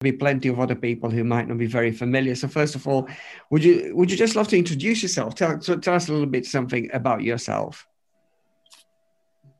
[0.00, 2.34] be plenty of other people who might not be very familiar.
[2.34, 3.08] So first of all,
[3.50, 5.34] would you would you just love to introduce yourself?
[5.34, 7.86] Tell, tell us a little bit something about yourself.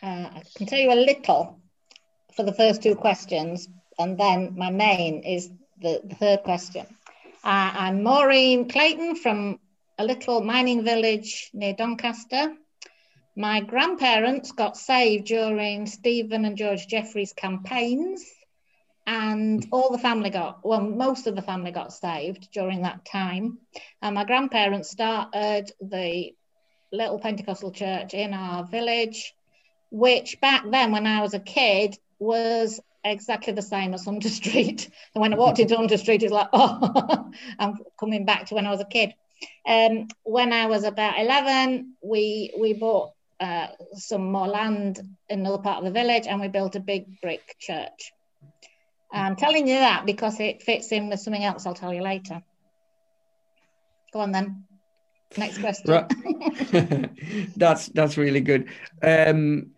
[0.03, 1.59] Uh, I can tell you a little
[2.35, 3.67] for the first two questions,
[3.99, 5.49] and then my main is
[5.80, 6.87] the, the third question.
[7.43, 9.59] Uh, I'm Maureen Clayton from
[9.98, 12.55] a little mining village near Doncaster.
[13.37, 18.23] My grandparents got saved during Stephen and George Jeffreys campaigns
[19.07, 23.58] and all the family got well most of the family got saved during that time.
[24.03, 26.35] And my grandparents started the
[26.93, 29.34] little pentecostal church in our village
[29.90, 34.89] which back then when i was a kid was exactly the same as hunter street.
[35.14, 38.67] And when i walked into hunter street it's like oh i'm coming back to when
[38.67, 39.14] i was a kid.
[39.67, 45.62] Um, when i was about 11 we we bought uh, some more land in another
[45.62, 48.12] part of the village and we built a big brick church
[49.20, 52.42] I'm telling you that because it fits in with something else I'll tell you later.
[54.12, 54.64] Go on then.
[55.36, 55.91] Next question.
[55.91, 57.53] Right.
[57.56, 58.69] that's that's really good.
[59.03, 59.73] Um,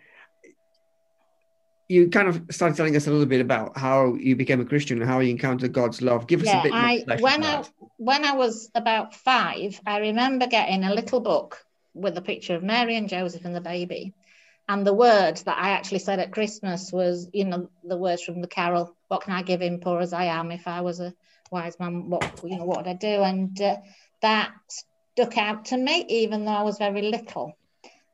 [1.88, 5.00] you kind of started telling us a little bit about how you became a Christian
[5.00, 6.26] and how you encountered God's love.
[6.26, 7.04] Give us a bit I.
[7.18, 7.64] When I
[7.96, 11.64] when I was about five, I remember getting a little book
[11.94, 14.12] with a picture of Mary and Joseph and the baby,
[14.68, 18.42] and the words that I actually said at Christmas was, you know, the words from
[18.42, 20.50] the carol, "What can I give him, poor as I am?
[20.50, 21.14] If I was a
[21.50, 23.76] wise man, what you know, what would I do?" And uh,
[24.22, 27.56] that stuck out to me, even though I was very little.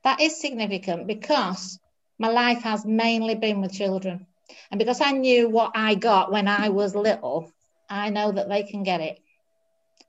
[0.03, 1.78] That is significant because
[2.19, 4.27] my life has mainly been with children,
[4.70, 7.53] and because I knew what I got when I was little,
[7.89, 9.19] I know that they can get it.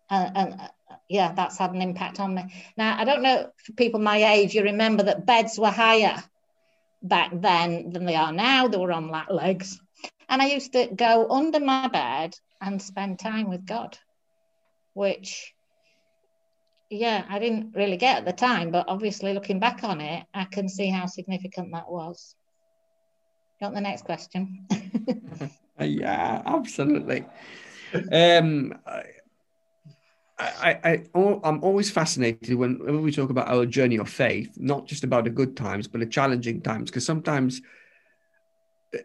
[0.10, 0.68] Uh, and uh,
[1.10, 2.44] yeah, that's had an impact on me.
[2.78, 6.24] Now, I don't know for people my age, you remember that beds were higher
[7.02, 8.68] back then than they are now.
[8.68, 9.80] They were on lat legs.
[10.30, 13.98] And I used to go under my bed and spend time with God,
[14.94, 15.54] which,
[16.90, 20.46] yeah, I didn't really get at the time, but obviously looking back on it, I
[20.46, 22.36] can see how significant that was.
[23.62, 24.68] Got the next question?
[25.80, 27.26] yeah, absolutely.
[28.12, 28.78] Um,
[30.38, 34.86] I, I, I'm always fascinated when, when, we talk about our journey of faith, not
[34.86, 37.62] just about the good times, but the challenging times, because sometimes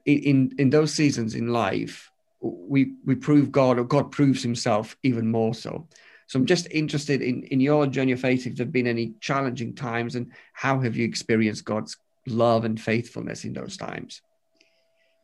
[0.04, 5.30] in, in those seasons in life, we, we prove God or God proves himself even
[5.30, 5.86] more so.
[6.26, 9.14] So I'm just interested in, in your journey of faith, if there have been any
[9.20, 11.96] challenging times and how have you experienced God's
[12.26, 14.22] love and faithfulness in those times?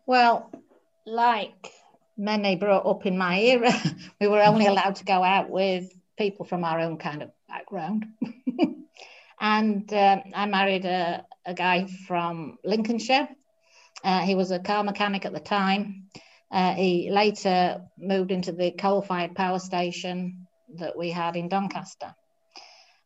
[0.07, 0.51] Well,
[1.07, 1.71] like
[2.17, 3.73] many brought up in my era,
[4.21, 8.07] we were only allowed to go out with people from our own kind of background.
[9.41, 13.29] and um, I married a, a, guy from Lincolnshire.
[14.07, 16.05] Uh, he was a car mechanic at the time.
[16.49, 20.47] Uh, he later moved into the coal fired power station
[20.77, 22.15] that we had in Doncaster.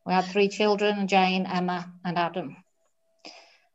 [0.04, 2.54] We had three children Jane, Emma, and Adam.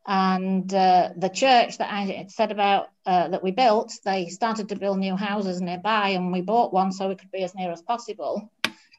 [0.06, 4.70] And uh, the church that I had said about uh, that we built, they started
[4.70, 7.72] to build new houses nearby, and we bought one so we could be as near
[7.72, 8.52] as possible.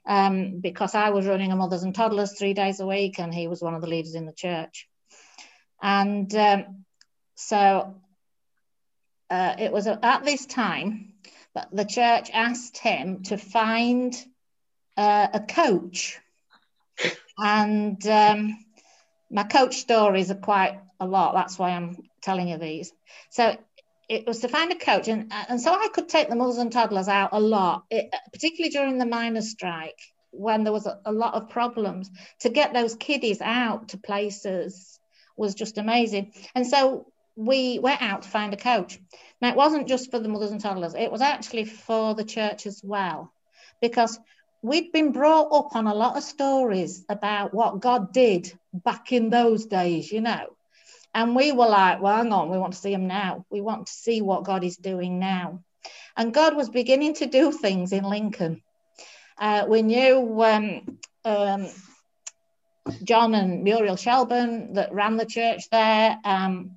[0.05, 3.47] Um, because I was running a mothers and toddlers three days a week, and he
[3.47, 4.89] was one of the leaders in the church.
[5.81, 6.85] And um,
[7.37, 7.95] so
[9.31, 11.13] uh, it was at this time
[11.55, 14.15] that the church asked him to find
[14.97, 16.19] uh, a coach.
[17.39, 18.65] And um,
[19.31, 21.35] my coach stories are quite a lot.
[21.35, 22.93] That's why I'm telling you these.
[23.31, 23.57] So
[24.09, 26.73] it was to find a coach, and and so I could take the mothers and
[26.73, 29.99] toddlers out a lot, it, particularly during the miners' strike
[30.31, 32.11] when there was a, a lot of problems.
[32.41, 34.99] To get those kiddies out to places
[35.37, 38.99] was just amazing, and so we went out to find a coach.
[39.41, 42.67] Now it wasn't just for the mothers and toddlers; it was actually for the church
[42.67, 43.33] as well,
[43.81, 44.19] because
[44.63, 49.31] we'd been brought up on a lot of stories about what God did back in
[49.31, 50.57] those days, you know.
[51.15, 53.47] And we were like, well, hang on, we want to see him now.
[53.49, 55.63] We want to see what God is doing now.
[56.17, 58.63] And God was beginning to do things in Lincoln.
[59.39, 61.69] Uh, we knew um, um,
[63.03, 66.19] John and Muriel Shelburne that ran the church there.
[66.25, 66.73] Um,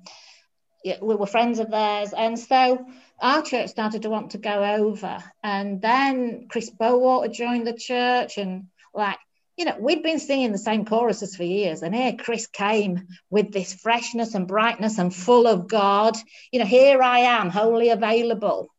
[0.84, 2.12] we were friends of theirs.
[2.12, 2.86] And so
[3.20, 5.22] our church started to want to go over.
[5.42, 9.18] And then Chris Bowater joined the church and like
[9.60, 13.52] you know, we'd been singing the same choruses for years, and here Chris came with
[13.52, 16.16] this freshness and brightness and full of God.
[16.50, 18.70] You know, here I am, wholly available.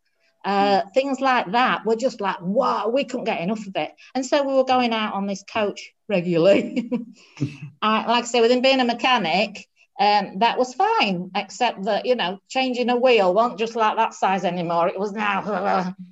[0.43, 3.91] Uh, things like that were just like, wow, we couldn't get enough of it.
[4.15, 6.89] And so we were going out on this coach regularly.
[7.83, 9.67] I, like I say, within being a mechanic,
[9.99, 14.13] um, that was fine, except that, you know, changing a wheel wasn't just like that
[14.13, 14.87] size anymore.
[14.87, 15.95] It was now.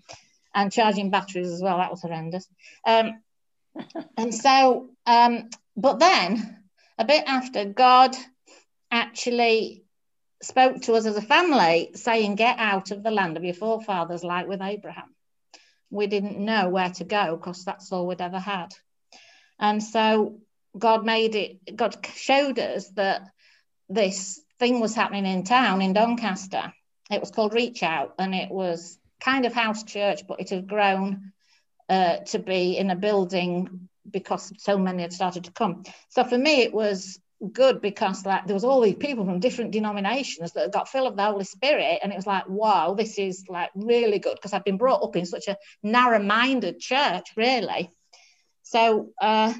[0.53, 1.77] and charging batteries as well.
[1.77, 2.47] That was horrendous.
[2.85, 3.21] Um,
[4.17, 6.57] and so, um, but then
[6.97, 8.15] a bit after, God
[8.91, 9.83] actually
[10.41, 14.23] spoke to us as a family, saying, Get out of the land of your forefathers,
[14.23, 15.15] like with Abraham.
[15.89, 18.73] We didn't know where to go because that's all we'd ever had.
[19.59, 20.39] And so
[20.77, 23.23] God made it, God showed us that
[23.89, 26.73] this thing was happening in town in Doncaster.
[27.09, 30.67] It was called Reach Out, and it was kind of house church, but it had
[30.67, 31.31] grown
[31.89, 35.83] uh, to be in a building because so many had started to come.
[36.09, 37.19] So for me, it was
[37.53, 41.15] good because like there was all these people from different denominations that got filled of
[41.17, 44.65] the Holy Spirit, and it was like, wow, this is like really good because I've
[44.65, 47.91] been brought up in such a narrow-minded church, really.
[48.63, 49.53] So uh,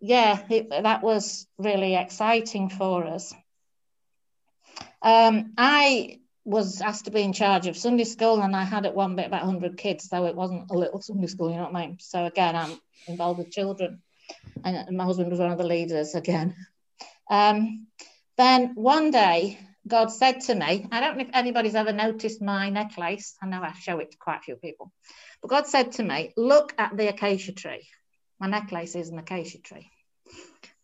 [0.00, 3.34] yeah, it, that was really exciting for us.
[5.06, 8.94] Um, I was asked to be in charge of Sunday school, and I had at
[8.96, 11.76] one bit about 100 kids, so it wasn't a little Sunday school, you know what
[11.76, 11.98] I mean?
[12.00, 12.76] So again, I'm
[13.06, 14.02] involved with children,
[14.64, 16.56] and my husband was one of the leaders again.
[17.30, 17.86] Um,
[18.36, 22.68] then one day, God said to me, I don't know if anybody's ever noticed my
[22.70, 23.36] necklace.
[23.40, 24.90] I know I show it to quite a few people,
[25.40, 27.86] but God said to me, Look at the acacia tree.
[28.40, 29.88] My necklace is an acacia tree.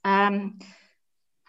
[0.05, 0.61] Um,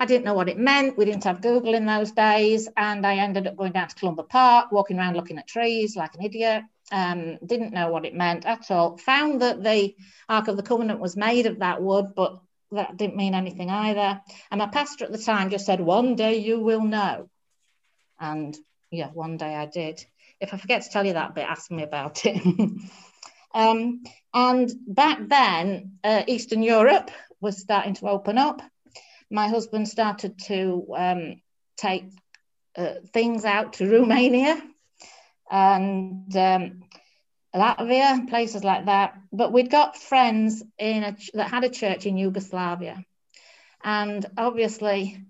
[0.03, 0.97] I didn't know what it meant.
[0.97, 2.67] We didn't have Google in those days.
[2.75, 6.13] And I ended up going down to Columba Park, walking around looking at trees like
[6.15, 6.63] an idiot.
[6.91, 8.97] Um, didn't know what it meant at all.
[8.97, 9.95] Found that the
[10.27, 12.41] Ark of the Covenant was made of that wood, but
[12.73, 14.19] that didn't mean anything either.
[14.51, 17.29] And my pastor at the time just said, One day you will know.
[18.19, 18.57] And
[18.91, 20.05] yeah, one day I did.
[20.41, 22.45] If I forget to tell you that bit, ask me about it.
[23.53, 24.03] um,
[24.33, 27.09] and back then, uh, Eastern Europe
[27.39, 28.61] was starting to open up
[29.33, 31.41] my husband started to um,
[31.75, 32.05] take
[32.77, 34.61] uh, things out to Romania
[35.49, 36.83] and um,
[37.55, 39.15] Latvia, places like that.
[39.31, 43.03] But we'd got friends in a, that had a church in Yugoslavia.
[43.83, 45.25] And obviously,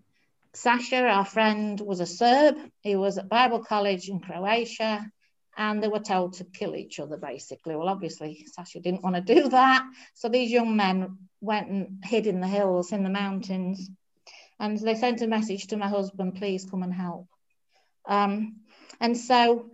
[0.54, 2.58] Sasha, our friend, was a Serb.
[2.82, 5.10] He was at Bible college in Croatia
[5.58, 7.76] and they were told to kill each other basically.
[7.76, 9.86] Well, obviously, Sasha didn't want to do that.
[10.14, 13.90] So these young men went and hid in the hills, in the mountains,
[14.60, 17.28] and they sent a message to my husband, please come and help.
[18.06, 18.62] Um,
[19.00, 19.72] and so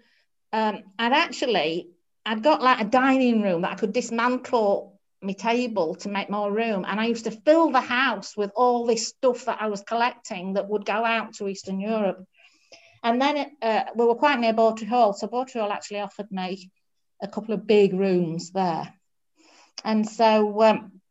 [0.52, 1.90] um, I'd actually,
[2.26, 6.52] I'd got like a dining room that I could dismantle my table to make more
[6.52, 6.86] room.
[6.88, 10.54] And I used to fill the house with all this stuff that I was collecting
[10.54, 12.24] that would go out to Eastern Europe.
[13.04, 15.14] And then uh, we were quite near Bawtry Hall.
[15.14, 16.72] So Bawtry Hall actually offered me
[17.22, 18.94] a couple of big rooms there.
[19.84, 21.02] And so um,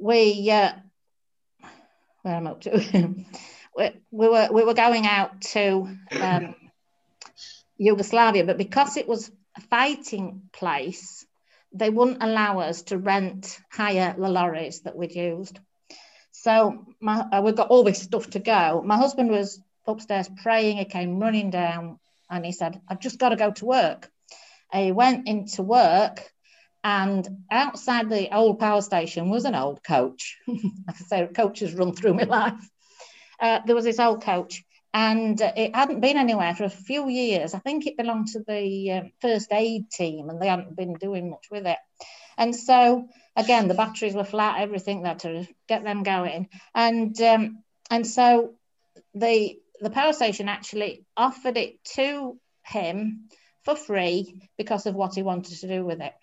[0.00, 0.72] we, uh,
[2.22, 2.74] where I'm up to,
[3.76, 5.88] we, we, were, we were going out to
[6.20, 6.54] um,
[7.76, 11.24] Yugoslavia, but because it was a fighting place,
[11.72, 15.60] they wouldn't allow us to rent, hire the lorries that we'd used.
[16.32, 18.82] So my, uh, we've got all this stuff to go.
[18.84, 20.76] My husband was upstairs praying.
[20.76, 21.98] He came running down
[22.30, 24.10] and he said, I've just got to go to work.
[24.72, 26.30] He went into work
[26.84, 30.38] and outside the old power station was an old coach.
[30.46, 32.70] like I say, coaches run through my life.
[33.40, 34.64] Uh, there was this old coach
[34.94, 37.54] and it hadn't been anywhere for a few years.
[37.54, 41.30] I think it belonged to the um, first aid team and they hadn't been doing
[41.30, 41.78] much with it.
[42.36, 46.48] And so, again, the batteries were flat, everything that to get them going.
[46.74, 48.54] And um, and so
[49.14, 53.28] the the power station actually offered it to him
[53.64, 56.14] for free because of what he wanted to do with it.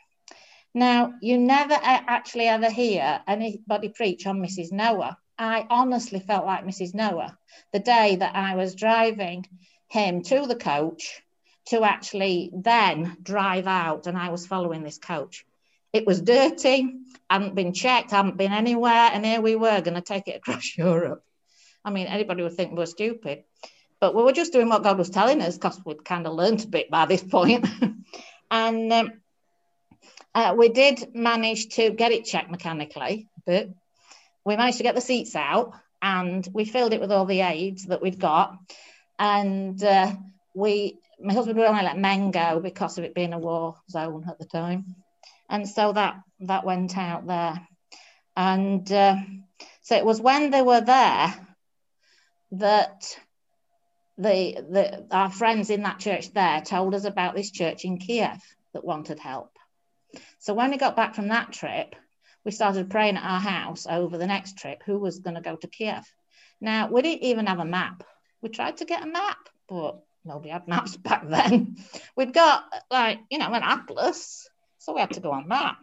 [0.73, 4.71] Now, you never actually ever hear anybody preach on Mrs.
[4.71, 5.17] Noah.
[5.37, 6.93] I honestly felt like Mrs.
[6.93, 7.37] Noah
[7.71, 9.45] the day that I was driving
[9.89, 11.21] him to the coach
[11.67, 15.45] to actually then drive out, and I was following this coach.
[15.93, 16.93] It was dirty,
[17.29, 20.77] hadn't been checked, hadn't been anywhere, and here we were going to take it across
[20.77, 21.23] Europe.
[21.85, 23.43] I mean, anybody would think we were stupid,
[23.99, 26.63] but we were just doing what God was telling us because we'd kind of learned
[26.63, 27.65] a bit by this point.
[28.51, 29.13] and um,
[30.33, 33.69] uh, we did manage to get it checked mechanically, but
[34.43, 37.85] we managed to get the seats out and we filled it with all the aids
[37.85, 38.57] that we'd got.
[39.19, 40.13] And uh,
[40.55, 44.25] we, my husband would only let men go because of it being a war zone
[44.27, 44.95] at the time.
[45.49, 47.65] And so that that went out there.
[48.35, 49.17] And uh,
[49.83, 51.44] so it was when they were there
[52.51, 53.17] that
[54.17, 58.41] the, the our friends in that church there told us about this church in Kiev
[58.73, 59.51] that wanted help.
[60.39, 61.95] So when we got back from that trip,
[62.43, 65.55] we started praying at our house over the next trip who was going to go
[65.55, 66.05] to Kiev.
[66.61, 68.03] Now we didn't even have a map.
[68.41, 71.77] We tried to get a map, but nobody had maps back then.
[72.15, 74.47] We'd got like, you know, an atlas.
[74.77, 75.75] So we had to go on that.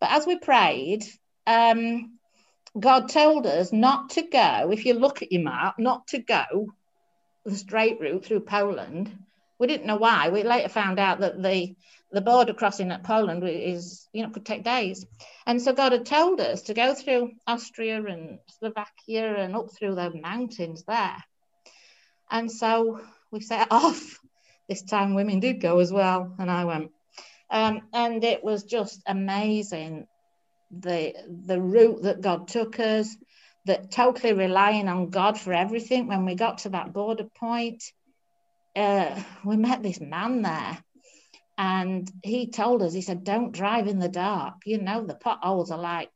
[0.00, 1.04] But as we prayed,
[1.46, 2.18] um,
[2.78, 6.68] God told us not to go, if you look at your map, not to go
[7.46, 9.16] the straight route through Poland.
[9.58, 10.28] We didn't know why.
[10.28, 11.74] We later found out that the
[12.12, 15.04] the border crossing at Poland is, you know, could take days.
[15.44, 19.96] And so God had told us to go through Austria and Slovakia and up through
[19.96, 21.16] the mountains there.
[22.30, 24.20] And so we set off.
[24.68, 26.90] This time women did go as well, and I went.
[27.50, 30.06] Um, and it was just amazing
[30.70, 33.16] the the route that God took us,
[33.66, 36.06] that totally relying on God for everything.
[36.06, 37.82] When we got to that border point,
[38.74, 40.78] uh, we met this man there,
[41.58, 44.54] and he told us, he said, "Don't drive in the dark.
[44.64, 46.10] You know the potholes are like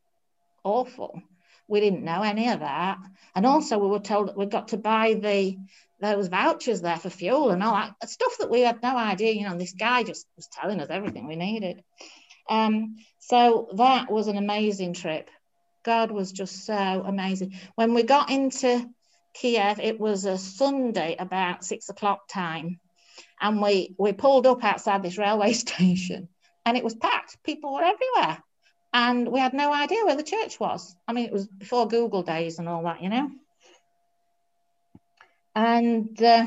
[0.64, 1.22] awful."
[1.68, 2.98] We didn't know any of that,
[3.34, 5.56] and also we were told that we got to buy the
[6.00, 9.32] those vouchers there for fuel and all that stuff that we had no idea.
[9.32, 11.84] You know, this guy just was telling us everything we needed.
[12.50, 15.30] Um, so that was an amazing trip.
[15.84, 17.54] God was just so amazing.
[17.76, 18.86] When we got into
[19.34, 22.80] Kiev, it was a Sunday about six o'clock time,
[23.40, 26.28] and we we pulled up outside this railway station,
[26.66, 27.42] and it was packed.
[27.44, 28.42] People were everywhere,
[28.92, 30.94] and we had no idea where the church was.
[31.06, 33.30] I mean, it was before Google days and all that, you know.
[35.54, 36.46] And uh,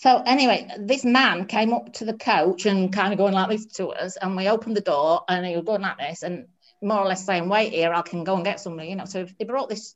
[0.00, 3.66] so anyway, this man came up to the coach and kind of going like this
[3.74, 6.46] to us, and we opened the door, and he was going like this, and
[6.80, 9.04] more or less saying, "Wait here, I can go and get somebody," you know.
[9.04, 9.94] So he brought this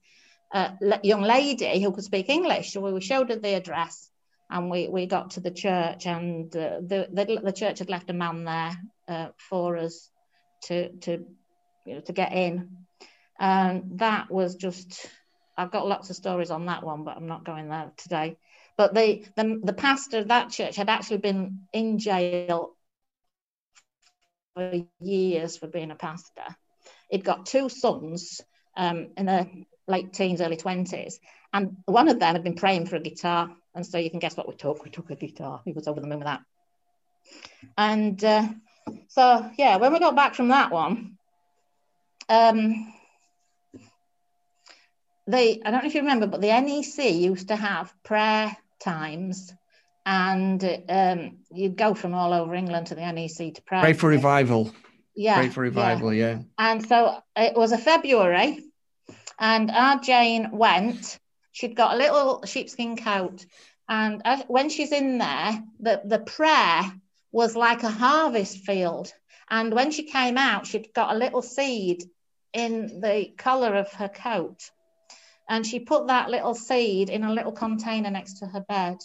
[0.52, 2.74] uh, young lady who could speak English.
[2.74, 4.10] So we showed her the address,
[4.50, 8.10] and we we got to the church, and uh, the, the, the church had left
[8.10, 8.76] a man there
[9.08, 10.10] uh, for us
[10.64, 11.24] to to
[11.86, 12.76] you know to get in,
[13.40, 15.08] and that was just
[15.56, 18.36] I've got lots of stories on that one, but I'm not going there today.
[18.76, 22.74] But the, the, the pastor of that church had actually been in jail
[24.54, 26.44] for years for being a pastor.
[27.10, 28.40] He'd got two sons
[28.76, 29.48] um, in the
[29.86, 31.14] late teens, early 20s,
[31.52, 33.50] and one of them had been praying for a guitar.
[33.74, 34.84] And so you can guess what we took.
[34.84, 35.60] We took a guitar.
[35.64, 36.42] He was over the moon with that.
[37.76, 38.48] And uh,
[39.08, 41.16] so, yeah, when we got back from that one,
[42.28, 42.92] um,
[45.26, 49.52] they I don't know if you remember, but the NEC used to have prayer times,
[50.06, 53.80] and um, you'd go from all over England to the NEC to pray.
[53.80, 54.72] Pray for revival.
[55.16, 55.36] Yeah.
[55.36, 56.12] Pray for revival.
[56.12, 56.30] Yeah.
[56.30, 56.42] yeah.
[56.58, 58.60] And so it was a February,
[59.38, 61.18] and our Jane went.
[61.52, 63.46] She'd got a little sheepskin coat,
[63.88, 66.82] and when she's in there, the the prayer
[67.32, 69.12] was like a harvest field.
[69.50, 72.04] And when she came out, she'd got a little seed
[72.52, 74.70] in the collar of her coat
[75.48, 78.98] and she put that little seed in a little container next to her bed.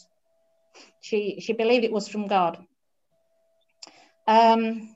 [1.01, 2.57] She she believed it was from God.
[4.27, 4.95] Um,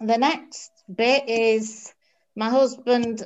[0.00, 1.92] the next bit is
[2.36, 3.24] my husband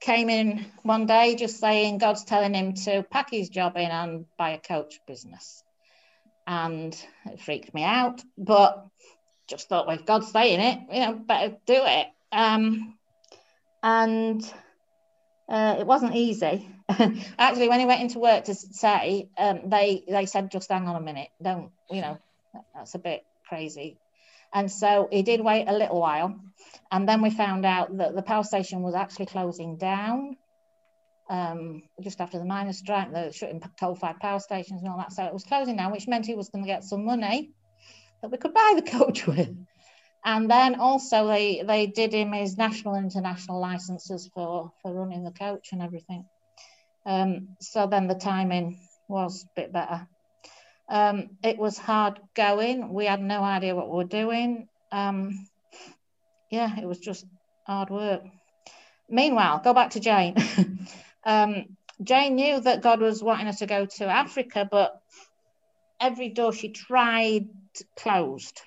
[0.00, 4.26] came in one day just saying God's telling him to pack his job in and
[4.38, 5.62] buy a coach business.
[6.46, 8.86] And it freaked me out, but
[9.46, 12.06] just thought, well, if God's saying it, you know, better do it.
[12.32, 12.98] Um,
[13.82, 14.42] and
[15.48, 16.68] uh, it wasn't easy.
[17.38, 20.96] Actually, when he went into work to say, um, they they said, just hang on
[20.96, 22.18] a minute, don't you know,
[22.74, 23.98] that's a bit crazy.
[24.52, 26.40] And so he did wait a little while,
[26.90, 30.36] and then we found out that the power station was actually closing down.
[31.28, 35.12] Um, just after the miners' strike, they're shutting coal-fired power stations and all that.
[35.12, 37.52] So it was closing down, which meant he was going to get some money
[38.20, 39.54] that we could buy the coach with.
[40.24, 45.24] And then also they they did him his national and international licenses for for running
[45.24, 46.26] the coach and everything.
[47.06, 50.06] Um, so then the timing was a bit better.
[50.88, 52.92] Um, it was hard going.
[52.92, 54.68] We had no idea what we were doing.
[54.92, 55.46] Um,
[56.50, 57.24] yeah, it was just
[57.66, 58.22] hard work.
[59.08, 60.36] Meanwhile, go back to Jane.
[61.24, 65.00] Um, Jane knew that God was wanting us to go to Africa, but
[66.00, 67.48] every door she tried
[67.96, 68.62] closed.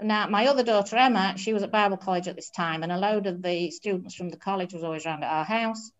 [0.00, 2.96] Now, my other daughter, Emma, she was at Bible college at this time, and a
[2.96, 5.90] load of the students from the college was always around at our house.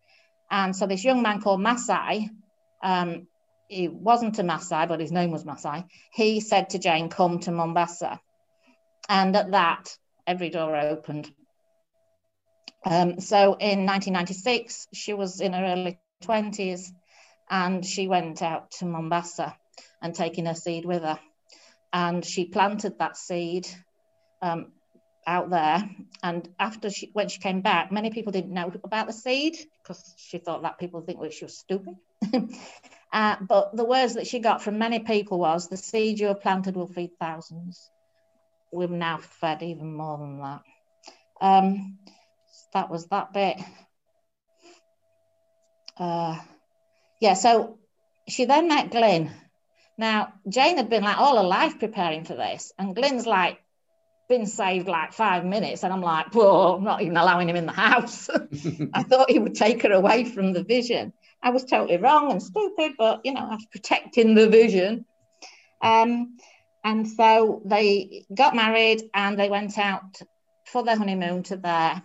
[0.50, 2.30] And so this young man called Masai,
[2.82, 3.26] um,
[3.68, 7.52] he wasn't a Masai, but his name was Masai, he said to Jane, come to
[7.52, 8.20] Mombasa.
[9.08, 11.30] And at that, every door opened.
[12.84, 16.90] Um, so in 1996, she was in her early 20s
[17.48, 19.56] and she went out to Mombasa
[20.02, 21.18] and taking her seed with her.
[21.92, 23.68] And she planted that seed
[24.42, 24.72] um,
[25.26, 25.88] out there.
[26.22, 30.14] And after she, when she came back, many people didn't know about the seed because
[30.16, 31.96] she thought that people think well, she was stupid.
[33.12, 36.40] Uh, but the words that she got from many people was, "The seed you have
[36.40, 37.90] planted will feed thousands."
[38.72, 40.62] We've now fed even more than that.
[41.40, 41.98] Um,
[42.72, 43.58] that was that bit.
[45.96, 46.38] Uh,
[47.20, 47.78] yeah, so
[48.28, 49.32] she then met Glyn.
[49.98, 53.58] Now, Jane had been like all her life preparing for this, and Glyn's like
[54.30, 57.66] been saved like five minutes, and I'm like, whoa, I'm not even allowing him in
[57.66, 58.30] the house.
[58.94, 61.12] I thought he would take her away from the vision.
[61.42, 65.04] I was totally wrong and stupid, but you know, I was protecting the vision.
[65.82, 66.38] Um,
[66.84, 70.18] and so they got married and they went out
[70.64, 72.02] for their honeymoon to there.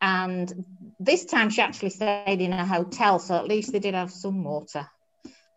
[0.00, 0.64] And
[0.98, 4.44] this time she actually stayed in a hotel, so at least they did have some
[4.44, 4.88] water.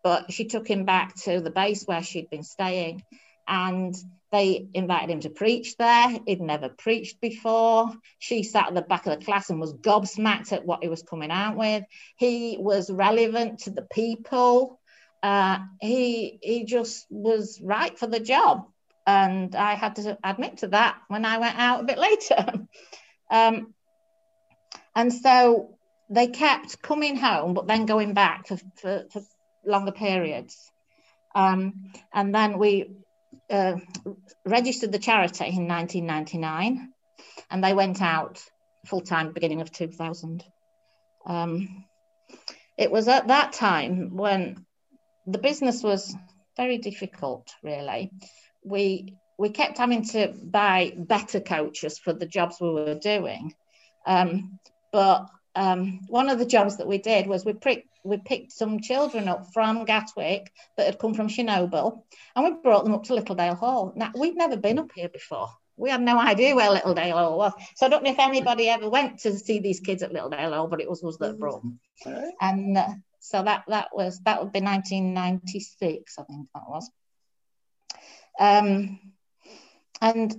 [0.02, 3.04] But she took him back to the base where she'd been staying.
[3.46, 3.94] And
[4.34, 6.08] they invited him to preach there.
[6.26, 7.92] He'd never preached before.
[8.18, 11.04] She sat at the back of the class and was gobsmacked at what he was
[11.04, 11.84] coming out with.
[12.16, 14.80] He was relevant to the people.
[15.22, 18.66] Uh, he he just was right for the job,
[19.06, 22.66] and I had to admit to that when I went out a bit later.
[23.30, 23.72] um,
[24.96, 25.78] and so
[26.10, 29.22] they kept coming home, but then going back for, for, for
[29.64, 30.72] longer periods.
[31.36, 32.90] Um, and then we
[33.50, 33.76] uh,
[34.44, 36.92] registered the charity in 1999
[37.50, 38.42] and they went out
[38.86, 40.44] full time beginning of 2000.
[41.26, 41.84] Um,
[42.76, 44.64] it was at that time when
[45.26, 46.14] the business was
[46.56, 48.10] very difficult, really.
[48.64, 53.52] We we kept having to buy better coaches for the jobs we were doing.
[54.06, 54.60] Um,
[54.92, 58.80] but um, one of the jobs that we did was we picked we picked some
[58.80, 62.02] children up from Gatwick that had come from Chernobyl,
[62.36, 63.92] and we brought them up to Littledale Hall.
[63.96, 65.48] Now we'd never been up here before.
[65.76, 67.52] We had no idea where Littledale Hall was.
[67.76, 70.68] So I don't know if anybody ever went to see these kids at Littledale Hall,
[70.68, 71.80] but it was us that brought them.
[72.40, 72.88] And uh,
[73.20, 76.90] so that that was that would be 1996, I think that was.
[78.38, 79.00] Um,
[80.00, 80.34] and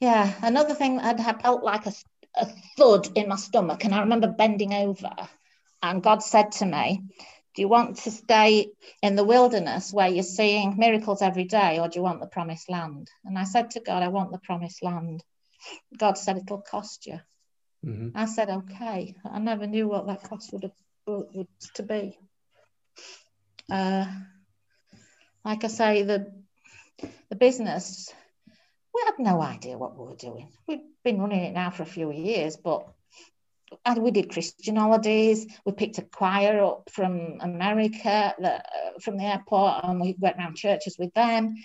[0.00, 1.92] Yeah, another thing I'd felt like a,
[2.36, 5.10] a thud in my stomach, and I remember bending over,
[5.82, 7.02] and God said to me,
[7.54, 8.70] "Do you want to stay
[9.02, 12.70] in the wilderness where you're seeing miracles every day, or do you want the promised
[12.70, 15.24] land?" And I said to God, "I want the promised land."
[15.96, 17.20] God said, "It'll cost you."
[17.84, 18.16] Mm-hmm.
[18.16, 20.72] I said, "Okay." I never knew what that cost would have
[21.06, 22.16] would to be.
[23.68, 24.06] Uh,
[25.44, 26.32] like I say, the
[27.30, 28.12] the business
[28.94, 30.48] we had no idea what we were doing.
[30.66, 32.88] We've been running it now for a few years, but
[33.84, 35.46] and we did Christian holidays.
[35.64, 38.62] We picked a choir up from America, the, uh,
[39.00, 41.56] from the airport, and we went around churches with them.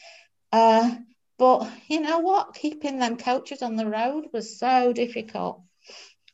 [0.51, 0.95] Uh,
[1.37, 2.55] but you know what?
[2.55, 5.61] Keeping them coaches on the road was so difficult.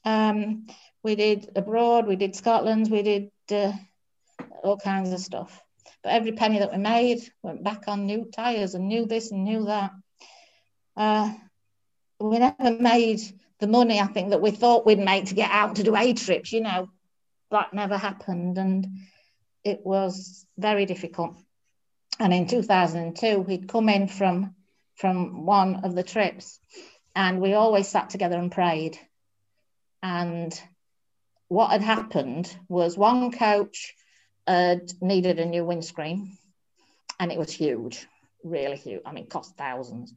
[0.03, 0.67] Um,
[1.03, 3.71] we did abroad, we did Scotland, we did uh,
[4.63, 5.61] all kinds of stuff.
[6.03, 9.43] But every penny that we made went back on new tires and new this and
[9.43, 9.91] new that
[10.99, 11.33] uh,
[12.19, 13.21] we never made
[13.59, 16.13] the money I think that we thought we'd make to get out to do A
[16.13, 16.89] trips, you know,
[17.51, 18.57] that never happened.
[18.57, 18.85] And
[19.63, 21.37] it was very difficult.
[22.19, 24.55] And in 2002, we'd come in from,
[24.95, 26.59] from one of the trips
[27.15, 28.99] and we always sat together and prayed.
[30.03, 30.59] And
[31.47, 33.93] what had happened was one coach
[34.45, 36.37] had needed a new windscreen
[37.21, 38.05] and it was huge,
[38.43, 39.01] really huge.
[39.05, 40.13] I mean, cost thousands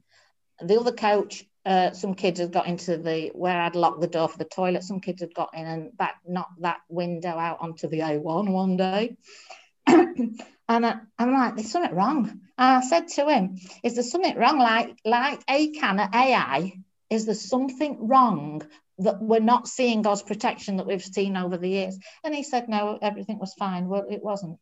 [0.63, 4.29] the other coach, uh, some kids had got into the where I'd locked the door
[4.29, 4.83] for the toilet.
[4.83, 8.77] Some kids had got in and back knocked that window out onto the A1 one
[8.77, 9.17] day.
[9.87, 12.29] and I, am like, there's something wrong.
[12.29, 14.59] And I said to him, is there something wrong?
[14.59, 16.73] Like, like ACAN at AI,
[17.11, 18.63] is there something wrong
[18.99, 21.97] that we're not seeing God's protection that we've seen over the years?
[22.25, 23.87] And he said, no, everything was fine.
[23.87, 24.61] Well, it wasn't.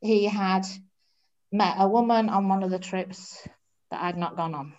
[0.00, 0.66] He had
[1.50, 3.46] met a woman on one of the trips
[3.90, 4.74] that I'd not gone on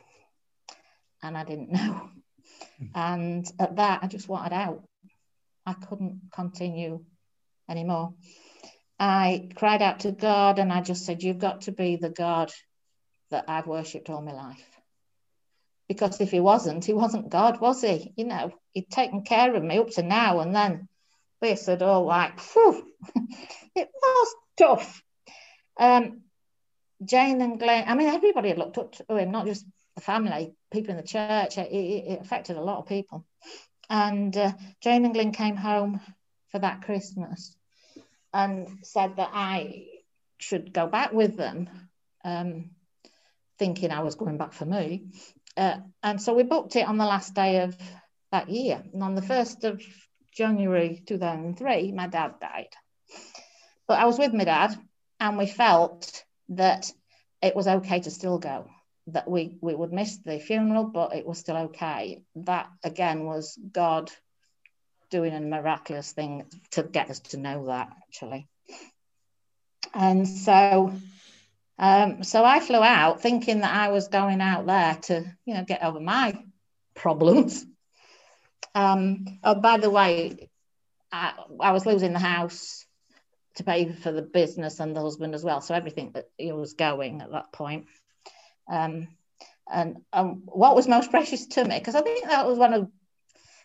[1.24, 2.10] and I didn't know.
[2.94, 4.84] And at that, I just wanted out.
[5.66, 7.04] I couldn't continue
[7.70, 8.14] anymore.
[9.00, 12.52] I cried out to God and I just said, You've got to be the God
[13.30, 14.64] that I've worshipped all my life.
[15.88, 18.14] Because if he wasn't, he wasn't God, was he?
[18.16, 20.40] You know, he'd taken care of me up to now.
[20.40, 20.88] And then
[21.42, 22.84] this had all like, whew,
[23.76, 25.02] it was tough.
[25.80, 26.22] Um,
[27.04, 29.66] Jane and Glyn, I mean, everybody had looked up to him, not just
[29.98, 31.58] the family, people in the church.
[31.58, 33.26] It, it affected a lot of people.
[33.90, 36.00] And uh, Jane and Glyn came home
[36.52, 37.56] for that Christmas
[38.34, 39.88] and said that I
[40.38, 41.70] should go back with them,
[42.24, 42.72] um,
[43.58, 45.08] thinking I was going back for me.
[45.56, 47.76] Uh, and so we booked it on the last day of
[48.32, 48.82] that year.
[48.94, 49.82] And on the 1st of
[50.32, 52.70] January 2003, my dad died.
[53.88, 54.78] But I was with my dad,
[55.20, 56.92] and we felt that
[57.42, 58.68] it was okay to still go,
[59.08, 62.24] that we, we would miss the funeral, but it was still okay.
[62.36, 64.12] That again was God
[65.10, 68.48] doing a miraculous thing to get us to know that actually.
[69.94, 70.94] And so
[71.80, 75.64] um, so I flew out thinking that I was going out there to, you know,
[75.64, 76.38] get over my
[76.96, 77.66] problems.
[78.74, 80.50] Um, oh, by the way,
[81.12, 82.86] I, I, was losing the house
[83.56, 85.62] to pay for the business and the husband as well.
[85.62, 87.86] So everything that was going at that point.
[88.70, 89.08] Um,
[89.70, 92.90] and um, what was most precious to me, because I think that was one of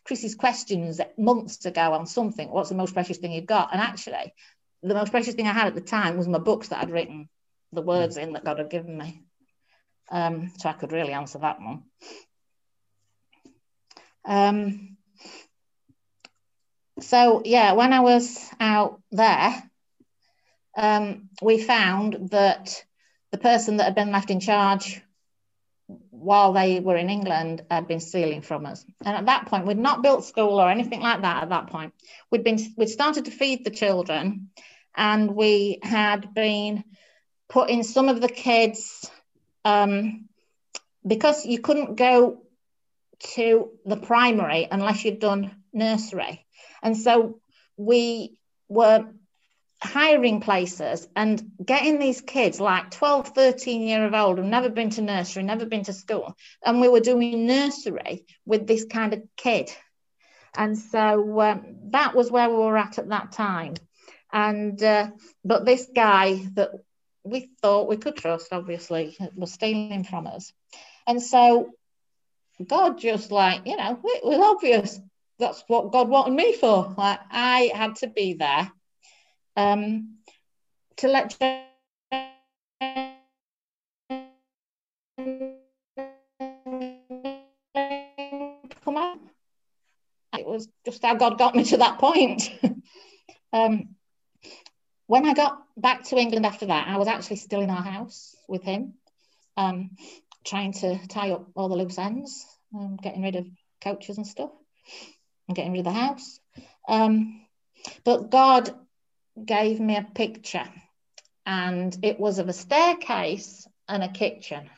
[0.04, 3.70] Chris's questions months ago on something, what's the most precious thing you've got?
[3.72, 4.34] And actually,
[4.82, 7.28] the most precious thing I had at the time was my books that I'd written
[7.72, 9.22] the words in that God had given me.
[10.10, 11.84] Um, so I could really answer that one.
[14.24, 14.96] Um,
[17.00, 19.62] so yeah, when I was out there,
[20.76, 22.84] um, we found that
[23.32, 25.02] the person that had been left in charge
[26.10, 28.84] while they were in England had been stealing from us.
[29.04, 31.42] And at that point, we'd not built school or anything like that.
[31.42, 31.94] At that point,
[32.30, 34.50] we'd been we'd started to feed the children,
[34.94, 36.84] and we had been
[37.48, 39.10] putting some of the kids
[39.64, 40.28] um,
[41.06, 42.42] because you couldn't go
[43.34, 46.46] to the primary unless you'd done nursery.
[46.82, 47.40] And so
[47.76, 49.06] we were
[49.82, 54.90] hiring places and getting these kids like 12 13 year of old who've never been
[54.90, 59.22] to nursery never been to school and we were doing nursery with this kind of
[59.36, 59.70] kid.
[60.54, 63.74] And so um, that was where we were at at that time.
[64.32, 65.10] And uh,
[65.44, 66.70] but this guy that
[67.24, 70.52] we thought we could trust obviously was stealing from us.
[71.06, 71.70] And so
[72.64, 75.00] god just like you know it was obvious
[75.38, 76.94] that's what god wanted me for.
[76.96, 78.70] Like i had to be there
[79.56, 80.18] um,
[80.96, 81.38] to let
[88.84, 89.18] come out.
[90.38, 92.50] It was just how God got me to that point.
[93.52, 93.94] um,
[95.06, 98.34] when I got back to England after that, I was actually still in our house
[98.48, 98.94] with him,
[99.56, 99.90] um,
[100.44, 103.46] trying to tie up all the loose ends, um, getting rid of
[103.80, 104.50] couches and stuff,
[105.48, 106.40] and getting rid of the house.
[106.88, 107.42] Um,
[108.04, 108.74] but God
[109.42, 110.68] gave me a picture,
[111.46, 114.68] and it was of a staircase and a kitchen.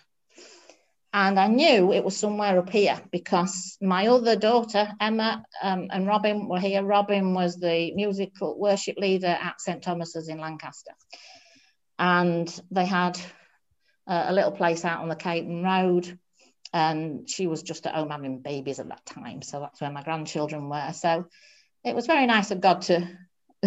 [1.14, 6.08] And I knew it was somewhere up here because my other daughter, Emma, um, and
[6.08, 6.82] Robin were here.
[6.82, 9.80] Robin was the musical worship leader at St.
[9.80, 10.90] Thomas's in Lancaster.
[12.00, 13.16] And they had
[14.08, 16.18] uh, a little place out on the Caton Road.
[16.72, 19.40] And she was just at home having babies at that time.
[19.42, 20.92] So that's where my grandchildren were.
[20.94, 21.26] So
[21.84, 23.08] it was very nice of God to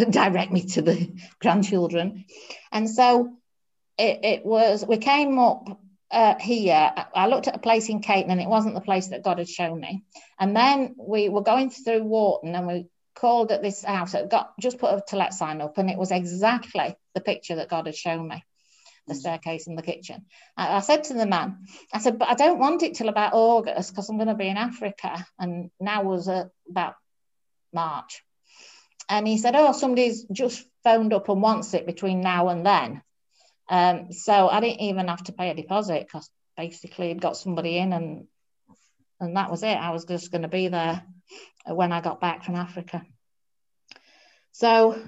[0.10, 2.25] direct me to the grandchildren.
[2.71, 3.33] And so
[3.97, 5.79] it, it was, we came up
[6.12, 6.93] uh, here.
[7.13, 9.49] I looked at a place in Caton and it wasn't the place that God had
[9.49, 10.03] shown me.
[10.39, 14.53] And then we were going through Warton and we called at this house that got
[14.60, 17.88] just put a to let sign up and it was exactly the picture that God
[17.88, 18.43] had shown me
[19.07, 19.17] the mm.
[19.17, 20.25] staircase and the kitchen.
[20.55, 23.33] I, I, said to the man, I said, but I don't want it till about
[23.33, 25.25] August because I'm going to be in Africa.
[25.39, 26.95] And now was uh, about
[27.73, 28.23] March.
[29.10, 33.02] And he said, Oh, somebody's just phoned up and wants it between now and then.
[33.70, 37.78] Um, so I didn't even have to pay a deposit because basically he'd got somebody
[37.78, 38.28] in and
[39.20, 39.76] and that was it.
[39.76, 41.04] I was just going to be there
[41.65, 43.04] when I got back from Africa.
[44.52, 45.02] So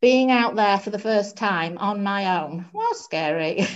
[0.00, 3.66] being out there for the first time on my own was scary.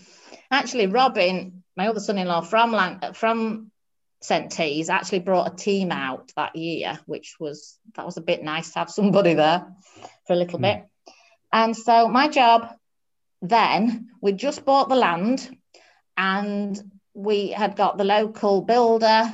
[0.50, 3.71] Actually, Robin, my other son-in-law from from
[4.50, 8.72] T's actually brought a team out that year, which was that was a bit nice
[8.72, 9.66] to have somebody there
[10.26, 10.62] for a little mm.
[10.62, 10.84] bit.
[11.52, 12.68] And so my job
[13.42, 15.56] then, we just bought the land
[16.16, 16.80] and
[17.14, 19.30] we had got the local builder.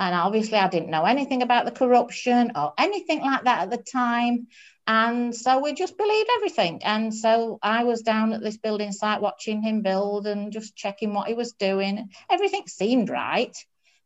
[0.00, 3.78] And obviously, I didn't know anything about the corruption or anything like that at the
[3.78, 4.46] time.
[4.86, 6.82] And so we just believed everything.
[6.84, 11.12] And so I was down at this building site watching him build and just checking
[11.12, 12.08] what he was doing.
[12.30, 13.54] Everything seemed right.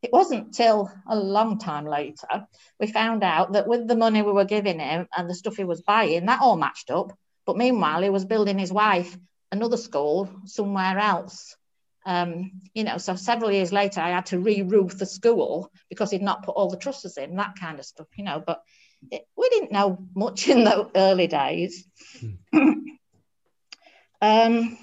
[0.03, 2.47] It wasn't till a long time later
[2.81, 5.65] we found out that with the money we were giving him and the stuff he
[5.65, 7.17] was buying, that all matched up.
[7.47, 9.17] But meanwhile, he was building his wife
[9.53, 11.57] another school somewhere else.
[12.05, 16.23] Um, you know, so several years later, I had to re-roof the school because he'd
[16.23, 18.43] not put all the trusses in, that kind of stuff, you know.
[18.45, 18.61] But
[19.11, 21.87] it, we didn't know much in the early days.
[22.53, 22.73] Hmm.
[24.21, 24.79] um,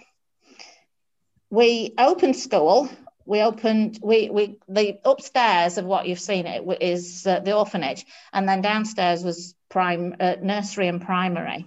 [1.50, 2.90] we opened school
[3.30, 8.04] we opened we we the upstairs of what you've seen it is uh, the orphanage
[8.34, 11.66] and then downstairs was prime uh, nursery and primary.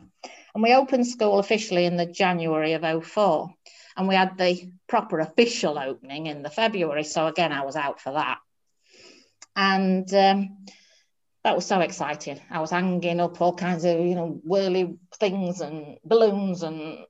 [0.54, 3.54] And we opened school officially in the january of 04
[3.96, 8.00] and we had the proper official opening in the february so again i was out
[8.00, 8.38] for that.
[9.54, 10.66] And um,
[11.44, 12.40] that was so exciting.
[12.50, 17.04] I was hanging up all kinds of you know whirly things and balloons and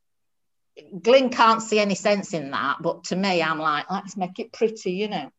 [1.01, 4.53] Glyn can't see any sense in that, but to me, I'm like, let's make it
[4.53, 5.31] pretty, you know.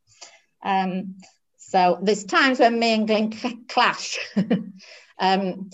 [0.63, 1.15] Um,
[1.57, 4.19] so there's times when me and Glyn clash.
[5.19, 5.69] um,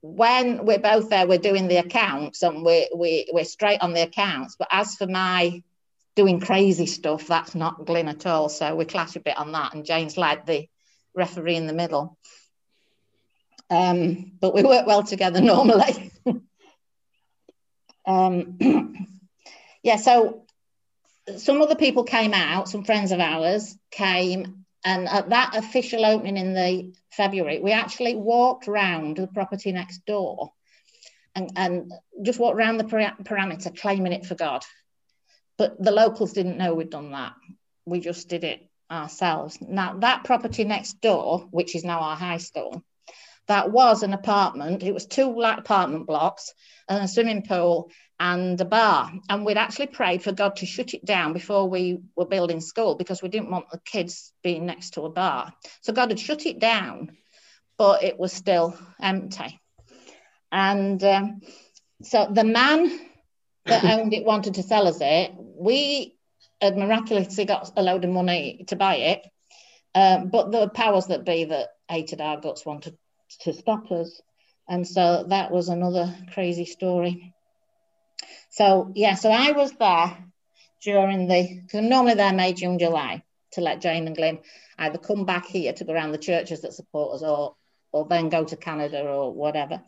[0.00, 4.02] when we're both there, we're doing the accounts and we, we, we're straight on the
[4.02, 4.56] accounts.
[4.58, 5.62] But as for my
[6.14, 8.48] doing crazy stuff, that's not Glyn at all.
[8.48, 9.74] So we clash a bit on that.
[9.74, 10.68] And Jane's like the
[11.14, 12.16] referee in the middle.
[13.68, 16.12] Um, but we work well together normally.
[18.06, 18.58] Um,
[19.82, 20.44] yeah, so
[21.36, 26.36] some other people came out, some friends of ours came, and at that official opening
[26.36, 30.52] in the February, we actually walked round the property next door
[31.34, 31.92] and, and
[32.22, 34.64] just walked around the parameter claiming it for God.
[35.58, 37.34] But the locals didn't know we'd done that.
[37.84, 39.58] We just did it ourselves.
[39.60, 42.82] Now, that property next door, which is now our high school,
[43.48, 44.82] that was an apartment.
[44.82, 46.52] It was two apartment blocks
[46.88, 49.12] and a swimming pool and a bar.
[49.28, 52.96] And we'd actually prayed for God to shut it down before we were building school
[52.96, 55.52] because we didn't want the kids being next to a bar.
[55.82, 57.16] So God had shut it down,
[57.78, 59.60] but it was still empty.
[60.50, 61.40] And um,
[62.02, 62.98] so the man
[63.66, 65.32] that owned it wanted to sell us it.
[65.36, 66.16] We
[66.60, 69.26] had miraculously got a load of money to buy it.
[69.94, 72.96] Um, but the powers that be that hated our guts wanted
[73.42, 74.20] to stop us.
[74.68, 77.34] And so that was another crazy story.
[78.50, 80.16] So, yeah, so I was there
[80.82, 83.22] during the, because normally they're May, June, July
[83.52, 84.38] to let Jane and Glyn
[84.78, 87.54] either come back here to go around the churches that support us or,
[87.92, 89.82] or then go to Canada or whatever.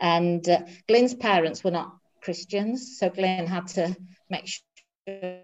[0.00, 3.96] And uh, Glyn's parents were not Christians, so Glyn had to
[4.30, 5.40] make sure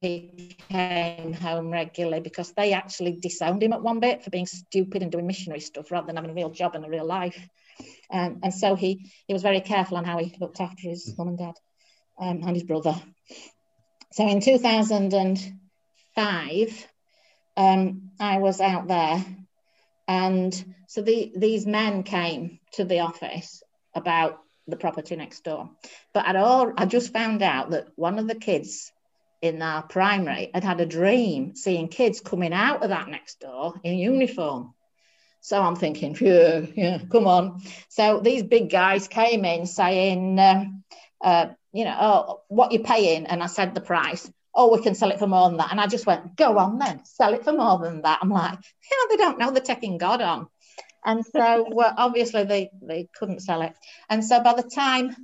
[0.00, 5.02] he came home regularly because they actually disowned him at one bit for being stupid
[5.02, 7.48] and doing missionary stuff rather than having a real job and a real life.
[8.10, 11.28] Um, and so he he was very careful on how he looked after his mum
[11.28, 11.54] and dad
[12.18, 12.94] um, and his brother.
[14.12, 16.86] So in 2005,
[17.56, 19.24] um, I was out there,
[20.06, 25.70] and so the, these men came to the office about the property next door.
[26.14, 28.92] But at all, I just found out that one of the kids
[29.42, 33.74] in our primary had had a dream seeing kids coming out of that next door
[33.82, 34.74] in uniform.
[35.40, 37.62] So I'm thinking, yeah, yeah, come on.
[37.88, 40.82] So these big guys came in saying, um,
[41.20, 43.26] uh, you know, oh, what you're paying?
[43.26, 44.30] And I said the price.
[44.54, 45.70] Oh, we can sell it for more than that.
[45.70, 48.20] And I just went, go on then, sell it for more than that.
[48.22, 50.48] I'm like, know, they don't know they're taking God on.
[51.04, 53.74] And so well, obviously they, they couldn't sell it.
[54.08, 55.14] And so by the time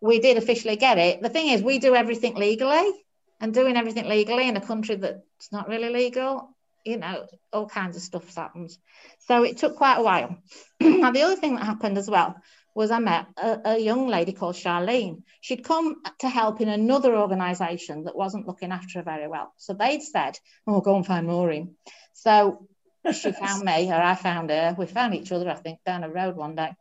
[0.00, 2.92] we did officially get it, the thing is, we do everything legally
[3.40, 7.96] and doing everything legally in a country that's not really legal, you know, all kinds
[7.96, 8.78] of stuff happens.
[9.20, 10.36] So it took quite a while.
[10.80, 12.36] now, the other thing that happened as well
[12.74, 15.22] was I met a, a, young lady called Charlene.
[15.40, 19.52] She'd come to help in another organisation that wasn't looking after her very well.
[19.56, 21.74] So they'd said, Oh, go and find Maureen.
[22.12, 22.68] So
[23.12, 24.74] she found me, or I found her.
[24.78, 26.72] We found each other, I think, down a road one day.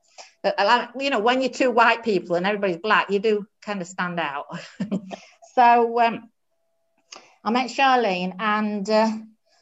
[0.43, 3.81] But, uh, you know, when you're two white people and everybody's black, you do kind
[3.81, 4.45] of stand out.
[5.55, 6.29] so um,
[7.43, 9.11] I met Charlene, and uh,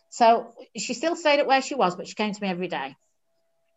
[0.09, 2.95] so she still stayed at where she was, but she came to me every day,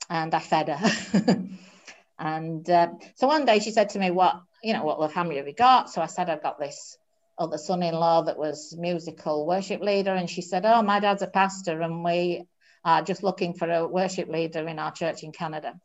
[0.09, 1.39] and I fed her.
[2.19, 4.85] and uh, so one day she said to me, "What you know?
[4.85, 6.97] What family have you got?" So I said, "I've got this
[7.39, 11.83] other son-in-law that was musical worship leader," and she said, "Oh, my dad's a pastor,
[11.83, 12.47] and we
[12.85, 15.79] are just looking for a worship leader in our church in Canada."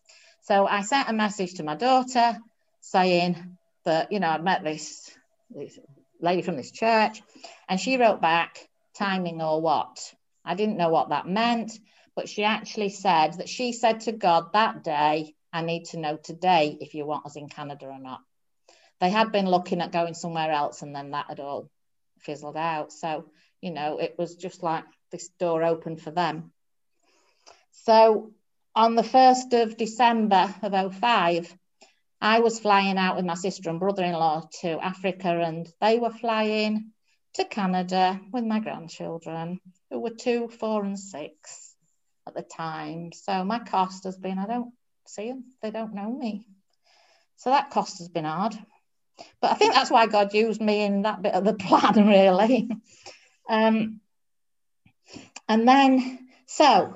[0.43, 2.37] So I sent a message to my daughter
[2.79, 5.11] saying that you know I'd met this,
[5.49, 5.77] this
[6.19, 7.21] lady from this church.
[7.67, 10.13] And she wrote back, timing or what?
[10.43, 11.71] I didn't know what that meant,
[12.15, 16.17] but she actually said that she said to God that day, I need to know
[16.17, 18.21] today if you want us in Canada or not.
[18.99, 21.69] They had been looking at going somewhere else, and then that had all
[22.19, 22.93] fizzled out.
[22.93, 23.25] So,
[23.61, 26.51] you know, it was just like this door opened for them.
[27.71, 28.31] So,
[28.75, 31.57] on the 1st of December of 05,
[32.25, 35.99] I was flying out with my sister and brother in law to Africa, and they
[35.99, 36.91] were flying
[37.35, 39.59] to Canada with my grandchildren,
[39.91, 41.75] who were two, four, and six
[42.25, 43.11] at the time.
[43.11, 44.73] So my cost has been I don't
[45.05, 46.47] see them, they don't know me.
[47.35, 48.57] So that cost has been hard.
[49.39, 52.67] But I think that's why God used me in that bit of the plan, really.
[53.47, 53.99] Um,
[55.47, 56.95] and then, so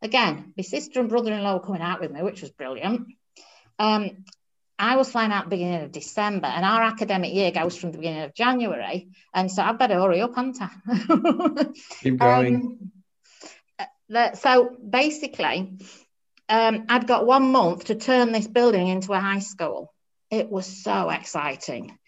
[0.00, 3.08] again, my sister and brother in law coming out with me, which was brilliant.
[3.80, 4.24] Um,
[4.78, 8.22] I was flying out beginning of December, and our academic year goes from the beginning
[8.22, 9.08] of January.
[9.34, 11.66] And so I better hurry up, haven't I?
[12.00, 12.90] Keep going.
[13.78, 15.78] Um, so basically,
[16.48, 19.92] um, I'd got one month to turn this building into a high school.
[20.30, 21.98] It was so exciting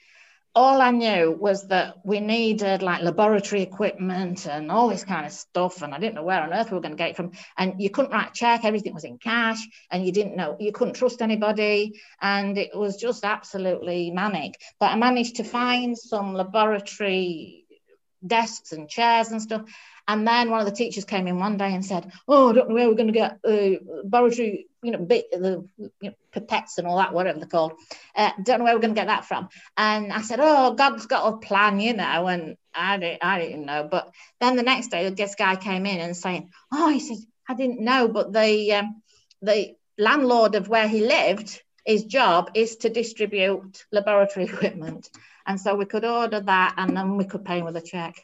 [0.55, 5.33] all I knew was that we needed like laboratory equipment and all this kind of
[5.33, 5.83] stuff.
[5.83, 7.33] And I didn't know where on earth we were going to get it from.
[7.57, 9.61] And you couldn't write a check, everything was in cash,
[9.91, 12.01] and you didn't know, you couldn't trust anybody.
[12.21, 14.55] And it was just absolutely manic.
[14.81, 17.65] But I managed to find some laboratory
[18.27, 19.63] desks and chairs and stuff.
[20.07, 22.69] And then one of the teachers came in one day and said, "Oh, I don't
[22.69, 26.79] know where we're going to get uh, laboratory, you know, bit the you know, pipettes
[26.79, 27.73] and all that, whatever they're called.
[28.15, 31.07] Uh, don't know where we're going to get that from." And I said, "Oh, God's
[31.07, 33.89] got a plan, you know." And I didn't, I didn't know.
[33.91, 34.11] But
[34.41, 37.81] then the next day, this guy came in and saying, "Oh," he said, "I didn't
[37.81, 39.03] know, but the um,
[39.43, 45.09] the landlord of where he lived." His job is to distribute laboratory equipment.
[45.47, 48.15] And so we could order that and then we could pay him with a check.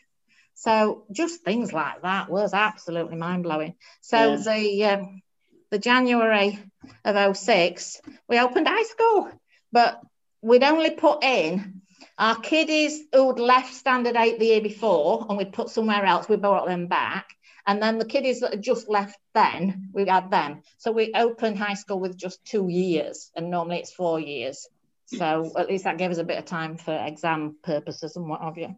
[0.57, 3.75] So just things like that was absolutely mind blowing.
[4.01, 4.37] So yeah.
[4.37, 5.23] the um,
[5.71, 6.59] the January
[7.05, 9.31] of 06, we opened high school,
[9.71, 10.01] but
[10.41, 11.83] we'd only put in
[12.19, 16.37] our kiddies who'd left standard eight the year before and we'd put somewhere else, we
[16.37, 17.29] brought them back.
[17.67, 20.63] And then the kiddies that had just left then, we had them.
[20.79, 24.69] So we opened high school with just two years, and normally it's four years.
[25.07, 28.41] So at least that gave us a bit of time for exam purposes and what
[28.41, 28.77] have you.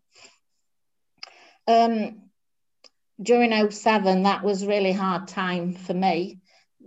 [1.69, 2.23] Um,
[3.21, 6.39] during 07, that was really hard time for me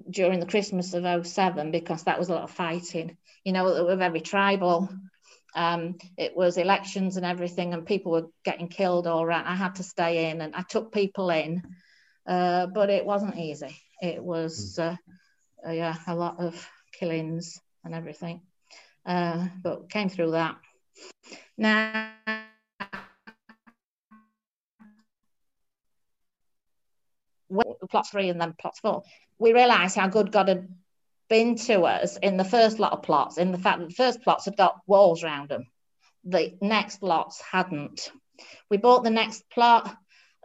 [0.10, 3.18] during the Christmas of 07 because that was a lot of fighting.
[3.44, 4.90] You know, we were very tribal.
[5.54, 9.46] Um, it was elections and everything, and people were getting killed all around.
[9.46, 11.62] I had to stay in, and I took people in,
[12.26, 13.78] uh, but it wasn't easy.
[14.02, 14.82] It was, hmm.
[14.82, 14.96] uh,
[15.68, 18.42] uh, yeah, a lot of killings and everything.
[19.06, 20.56] Uh, but came through that.
[21.58, 22.12] Now,
[27.90, 29.04] plot three and then plot four,
[29.40, 30.68] we realised how good God had
[31.30, 34.22] been to us in the first lot of plots, in the fact that the first
[34.22, 35.66] plots had got walls around them.
[36.26, 38.12] The next lots hadn't.
[38.70, 39.96] We bought the next plot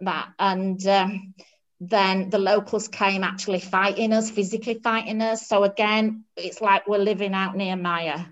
[0.01, 1.35] that and um,
[1.81, 5.47] then the locals came actually fighting us, physically fighting us.
[5.49, 8.25] So again, it's like we're living out Nehemiah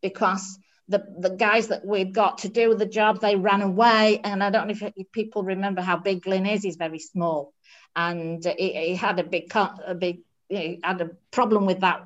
[0.00, 0.58] because
[0.88, 4.20] the, the guys that we'd got to do the job, they ran away.
[4.22, 7.52] And I don't know if people remember how big Glyn is, he's very small
[7.96, 12.04] and he, he had a big a big had a problem with that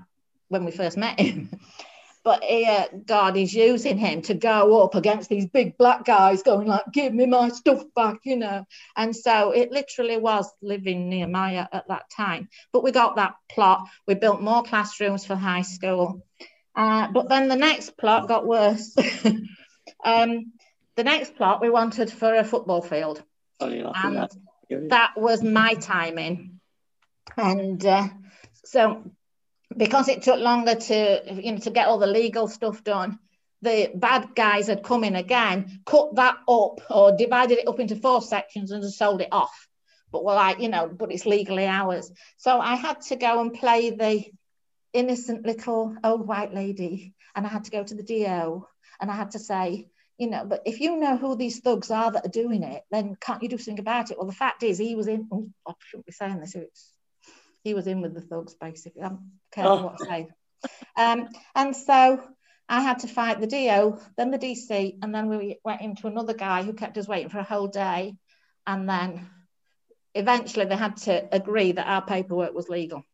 [0.48, 1.50] when we first met him.
[2.24, 6.68] but here God is using him to go up against these big black guys, going
[6.68, 8.66] like, "Give me my stuff back," you know.
[8.96, 12.48] And so it literally was living Nehemiah at that time.
[12.72, 13.88] But we got that plot.
[14.06, 16.24] We built more classrooms for high school.
[16.76, 18.96] Uh, but then the next plot got worse.
[20.04, 20.52] um,
[20.96, 23.22] the next plot we wanted for a football field.
[23.60, 24.30] Oh, and
[24.70, 26.60] that was my timing.
[27.36, 28.08] And uh,
[28.64, 29.10] so
[29.76, 33.18] because it took longer to, you know, to get all the legal stuff done,
[33.62, 37.96] the bad guys had come in again, cut that up or divided it up into
[37.96, 39.68] four sections and just sold it off.
[40.10, 42.10] But well, like, you know, but it's legally ours.
[42.36, 44.24] So I had to go and play the
[44.92, 47.14] innocent little old white lady.
[47.34, 48.66] And I had to go to the DO
[49.00, 49.88] and I had to say,
[50.20, 53.16] you know, but if you know who these thugs are that are doing it, then
[53.18, 54.18] can't you do something about it?
[54.18, 55.26] Well, the fact is, he was in.
[55.32, 56.54] Oh, I shouldn't be saying this.
[56.54, 56.92] It's,
[57.64, 59.02] he was in with the thugs, basically.
[59.02, 59.82] I'm careful oh.
[59.86, 60.28] what I say.
[60.94, 62.22] Um, and so
[62.68, 66.34] I had to fight the DO, then the DC, and then we went into another
[66.34, 68.14] guy who kept us waiting for a whole day.
[68.66, 69.26] And then
[70.14, 73.06] eventually they had to agree that our paperwork was legal.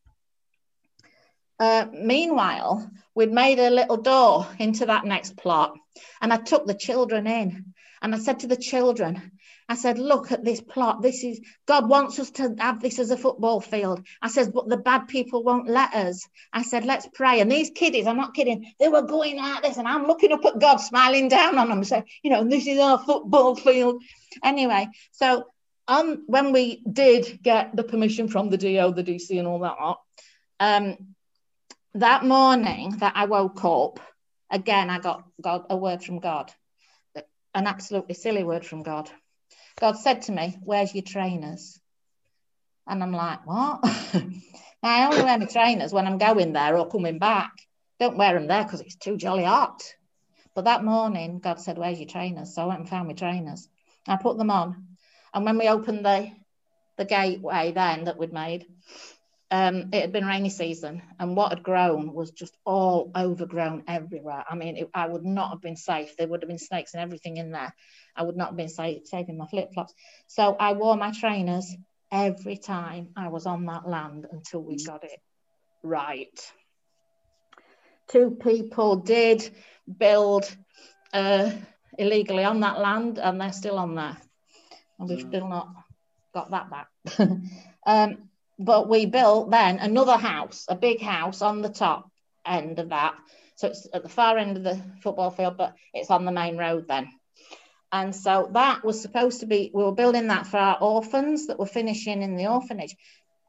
[1.59, 5.77] Uh, meanwhile, we'd made a little door into that next plot,
[6.21, 7.75] and I took the children in.
[8.03, 9.33] And I said to the children,
[9.69, 11.03] I said, look at this plot.
[11.03, 14.07] This is God wants us to have this as a football field.
[14.23, 16.29] I said, but the bad people won't let us.
[16.52, 17.40] I said, let's pray.
[17.40, 20.44] And these kiddies, I'm not kidding, they were going like this, and I'm looking up
[20.44, 24.02] at God, smiling down on them, saying, you know, this is our football field.
[24.44, 25.46] Anyway, so
[25.88, 29.96] um, when we did get the permission from the DO, the DC, and all that,
[30.61, 31.15] um,
[32.01, 34.01] that morning that I woke up,
[34.51, 36.53] again, I got, got a word from God,
[37.55, 39.11] an absolutely silly word from God.
[39.81, 41.79] God said to me, Where's your trainers?
[42.87, 43.81] And I'm like, What?
[44.83, 47.53] I only wear my trainers when I'm going there or coming back.
[47.99, 49.83] Don't wear them there because it's too jolly hot.
[50.55, 52.55] But that morning, God said, Where's your trainers?
[52.55, 53.69] So I went and found my trainers.
[54.07, 54.87] I put them on.
[55.35, 56.31] And when we opened the
[56.97, 58.67] the gateway then that we'd made,
[59.51, 64.44] um, it had been rainy season, and what had grown was just all overgrown everywhere.
[64.49, 66.17] I mean, it, I would not have been safe.
[66.17, 67.73] There would have been snakes and everything in there.
[68.17, 69.94] I would not have been safe, safe in my flip flops.
[70.27, 71.77] So I wore my trainers
[72.11, 75.21] every time I was on that land until we got it
[75.85, 76.53] right.
[78.09, 79.49] Two people did
[79.97, 80.55] build
[81.13, 81.53] uh,
[81.99, 84.17] illegally on that land, and they're still on there,
[84.99, 85.69] and we've still not
[86.35, 86.88] got that back.
[87.87, 88.29] um,
[88.59, 92.11] but we built then another house, a big house on the top
[92.44, 93.15] end of that.
[93.57, 96.57] So it's at the far end of the football field, but it's on the main
[96.57, 97.11] road then.
[97.92, 101.59] And so that was supposed to be, we were building that for our orphans that
[101.59, 102.94] were finishing in the orphanage.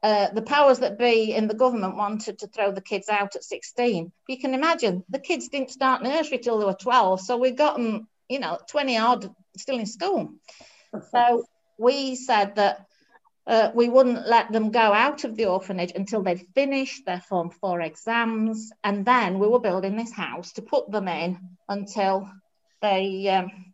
[0.02, 3.42] Uh, the powers that be in the government wanted to throw the kids out at
[3.42, 4.12] 16.
[4.28, 7.20] You can imagine the kids didn't start nursery till they were 12.
[7.20, 10.32] So we got them, you know, 20 odd still in school.
[11.10, 11.44] So
[11.78, 12.87] we said that
[13.48, 17.48] uh, we wouldn't let them go out of the orphanage until they'd finished their Form
[17.48, 18.70] 4 exams.
[18.84, 22.28] And then we were building this house to put them in until
[22.82, 23.72] they, um,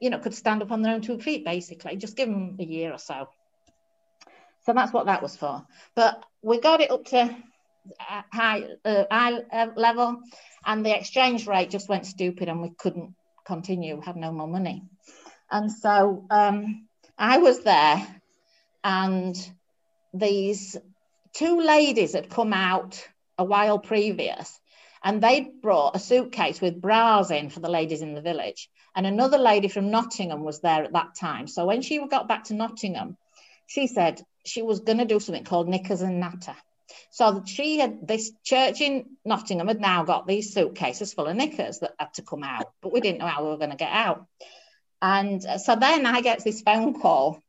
[0.00, 1.96] you know, could stand up on their own two feet, basically.
[1.96, 3.28] Just give them a year or so.
[4.64, 5.66] So that's what that was for.
[5.94, 7.36] But we got it up to
[7.98, 9.42] high, uh, high
[9.76, 10.22] level,
[10.64, 14.84] and the exchange rate just went stupid, and we couldn't continue, had no more money.
[15.50, 16.86] And so um,
[17.18, 18.21] I was there
[18.84, 19.36] and
[20.14, 20.76] these
[21.34, 23.06] two ladies had come out
[23.38, 24.60] a while previous
[25.02, 28.68] and they'd brought a suitcase with bras in for the ladies in the village.
[28.94, 31.48] And another lady from Nottingham was there at that time.
[31.48, 33.16] So when she got back to Nottingham,
[33.66, 36.54] she said she was going to do something called knickers and natter.
[37.10, 41.78] So she had this church in Nottingham had now got these suitcases full of knickers
[41.78, 43.92] that had to come out, but we didn't know how we were going to get
[43.92, 44.26] out.
[45.00, 47.42] And uh, so then I get this phone call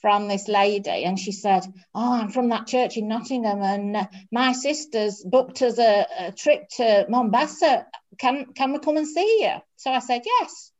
[0.00, 1.62] from this lady and she said
[1.94, 6.32] oh i'm from that church in nottingham and uh, my sister's booked us a, a,
[6.32, 7.86] trip to mombasa.
[8.18, 9.56] Can can we come and see you?
[9.76, 10.72] So i said yes.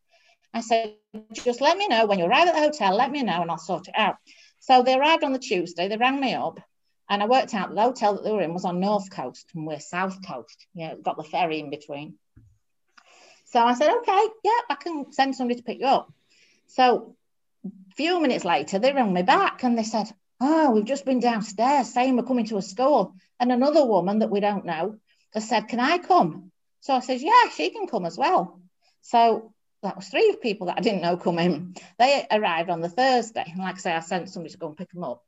[0.52, 0.94] I said
[1.32, 3.58] just let me know when you arrive at the hotel let me know and i'll
[3.58, 4.16] sort it out.
[4.60, 6.60] So they arrived on the tuesday they rang me up
[7.08, 9.66] and i worked out the hotel that they were in was on north coast and
[9.66, 12.14] we're south coast yeah got the ferry in between.
[13.44, 16.12] So i said okay yeah i can send somebody to pick you up.
[16.68, 17.16] So
[17.96, 21.92] few minutes later, they rang me back and they said, Oh, we've just been downstairs
[21.92, 23.14] saying we're coming to a school.
[23.38, 24.96] And another woman that we don't know
[25.34, 26.50] has said, Can I come?
[26.80, 28.61] So I said, Yeah, she can come as well.
[29.02, 29.52] So
[29.82, 31.76] that was three people that I didn't know coming.
[31.98, 33.44] They arrived on the Thursday.
[33.46, 35.22] And like I say, I sent somebody to go and pick them up.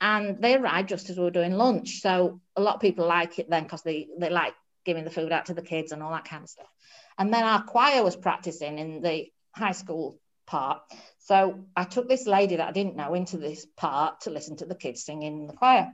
[0.00, 2.00] And they arrived just as we were doing lunch.
[2.00, 4.54] So a lot of people like it then because they, they like
[4.84, 6.68] giving the food out to the kids and all that kind of stuff.
[7.18, 10.82] And then our choir was practicing in the high school part.
[11.20, 14.66] So I took this lady that I didn't know into this part to listen to
[14.66, 15.92] the kids singing in the choir.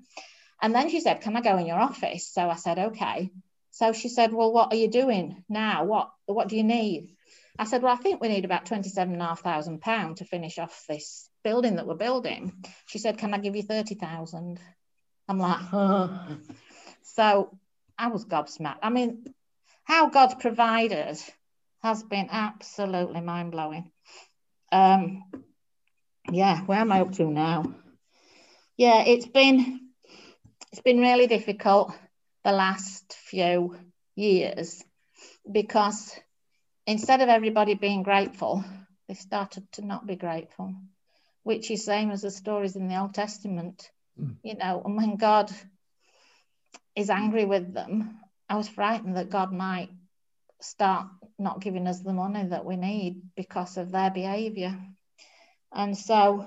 [0.63, 2.29] And then she said, Can I go in your office?
[2.33, 3.31] So I said, Okay.
[3.71, 5.85] So she said, Well, what are you doing now?
[5.85, 7.17] What what do you need?
[7.59, 11.87] I said, Well, I think we need about £27,500 to finish off this building that
[11.87, 12.65] we're building.
[12.87, 14.59] She said, Can I give you 30000
[15.31, 16.39] I'm like, oh.
[17.03, 17.57] So
[17.97, 18.81] I was gobsmacked.
[18.83, 19.27] I mean,
[19.85, 21.19] how God's provided
[21.85, 23.93] has been absolutely mind blowing.
[24.73, 25.25] Um,
[26.31, 27.75] yeah, where am I up to now?
[28.77, 29.81] Yeah, it's been
[30.73, 31.93] it's been really difficult
[32.45, 33.77] the last few
[34.15, 34.83] years
[35.51, 36.19] because
[36.87, 38.65] instead of everybody being grateful,
[39.09, 40.75] they started to not be grateful,
[41.43, 43.91] which is same as the stories in the Old Testament.
[44.19, 44.37] Mm.
[44.43, 45.51] You know, and when God
[46.95, 48.19] is angry with them,
[48.49, 49.91] I was frightened that God might
[50.61, 51.07] start
[51.41, 54.79] not giving us the money that we need because of their behavior.
[55.73, 56.47] And so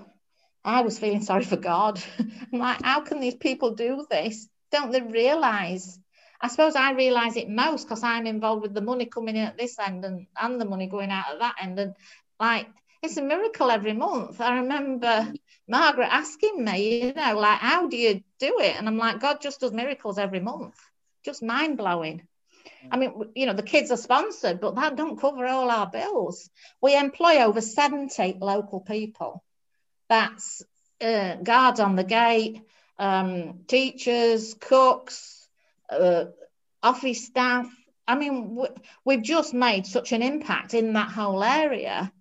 [0.64, 2.02] I was feeling sorry for God.
[2.20, 4.48] I'm like, how can these people do this?
[4.72, 6.00] Don't they realize?
[6.42, 9.58] I suppose I realize it most because I'm involved with the money coming in at
[9.58, 11.80] this end and, and the money going out at that end.
[11.80, 11.96] And
[12.40, 12.68] like,
[13.02, 14.40] it's a miracle every month.
[14.42, 15.34] I remember
[15.68, 18.78] Margaret asking me, you know, like, how do you do it?
[18.78, 20.76] And I'm like, God just does miracles every month.
[21.24, 22.28] Just mind blowing.
[22.92, 26.50] I mean, you know, the kids are sponsored, but that don't cover all our bills.
[26.82, 29.44] We employ over 70 local people.
[30.10, 30.64] That's
[31.02, 32.62] uh, guards on the gate,
[33.00, 35.48] um, teachers, cooks,
[35.90, 36.26] uh,
[36.82, 37.68] office staff.
[38.08, 38.58] I mean,
[39.06, 42.12] we've just made such an impact in that whole area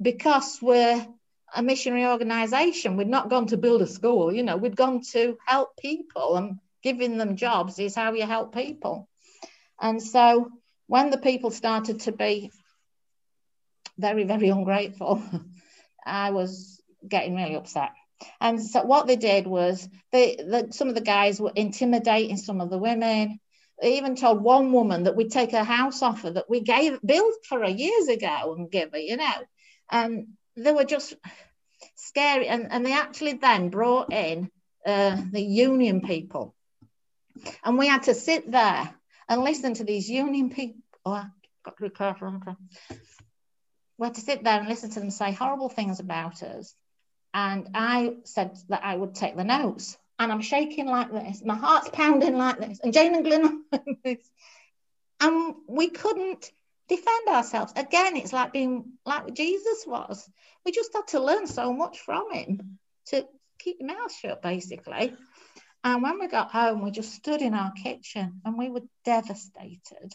[0.00, 1.06] because we're
[1.54, 2.96] a missionary organization.
[2.96, 6.58] We've not gone to build a school, you know, we've gone to help people and
[6.82, 9.08] giving them jobs is how you help people.
[9.82, 10.48] And so
[10.86, 12.50] when the people started to be
[13.98, 15.22] very, very ungrateful,
[16.06, 17.90] I was getting really upset.
[18.40, 22.60] And so what they did was they, the, some of the guys were intimidating some
[22.60, 23.40] of the women.
[23.80, 27.00] They even told one woman that we'd take a house off her that we gave
[27.04, 29.34] built for her years ago and give her, you know.
[29.90, 31.14] And they were just
[31.96, 32.46] scary.
[32.46, 34.48] And, and they actually then brought in
[34.86, 36.54] uh, the union people.
[37.64, 38.94] And we had to sit there
[39.32, 40.82] and listen to these union people.
[41.06, 41.30] Oh, I've
[41.64, 42.38] got to careful.
[43.96, 46.74] We had to sit there and listen to them say horrible things about us.
[47.32, 49.96] And I said that I would take the notes.
[50.18, 51.42] And I'm shaking like this.
[51.42, 52.78] My heart's pounding like this.
[52.80, 53.62] And Jane and
[54.04, 54.20] like.
[55.20, 56.50] And we couldn't
[56.88, 57.72] defend ourselves.
[57.74, 60.28] Again, it's like being like Jesus was.
[60.66, 63.26] We just had to learn so much from him to
[63.58, 65.14] keep your mouth shut, basically.
[65.84, 70.12] And when we got home, we just stood in our kitchen and we were devastated.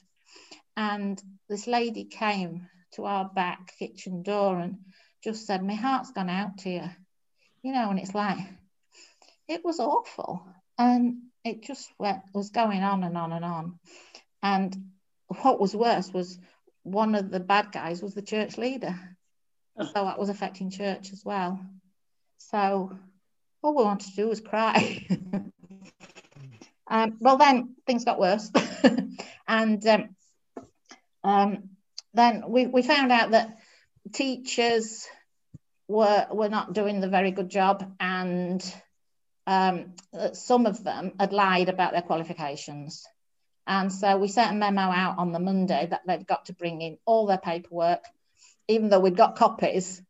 [0.77, 4.77] And this lady came to our back kitchen door and
[5.23, 6.89] just said, My heart's gone out to you.
[7.63, 8.37] You know, and it's like,
[9.47, 10.45] it was awful.
[10.77, 13.79] And it just went, was going on and on and on.
[14.41, 14.75] And
[15.41, 16.39] what was worse was
[16.83, 18.95] one of the bad guys was the church leader.
[19.79, 21.59] So that was affecting church as well.
[22.37, 22.97] So
[23.61, 25.05] all we wanted to do was cry.
[26.89, 28.49] um, well, then things got worse.
[29.47, 30.15] and um,
[31.23, 31.69] um,
[32.13, 33.57] then we, we found out that
[34.13, 35.05] teachers
[35.87, 38.63] were, were not doing the very good job and
[39.45, 39.93] um,
[40.33, 43.05] some of them had lied about their qualifications.
[43.65, 46.81] And so we sent a memo out on the Monday that they'd got to bring
[46.81, 48.03] in all their paperwork,
[48.67, 50.01] even though we'd got copies,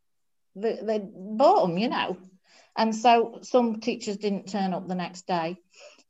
[0.56, 2.18] they, they bought them, you know.
[2.76, 5.58] And so some teachers didn't turn up the next day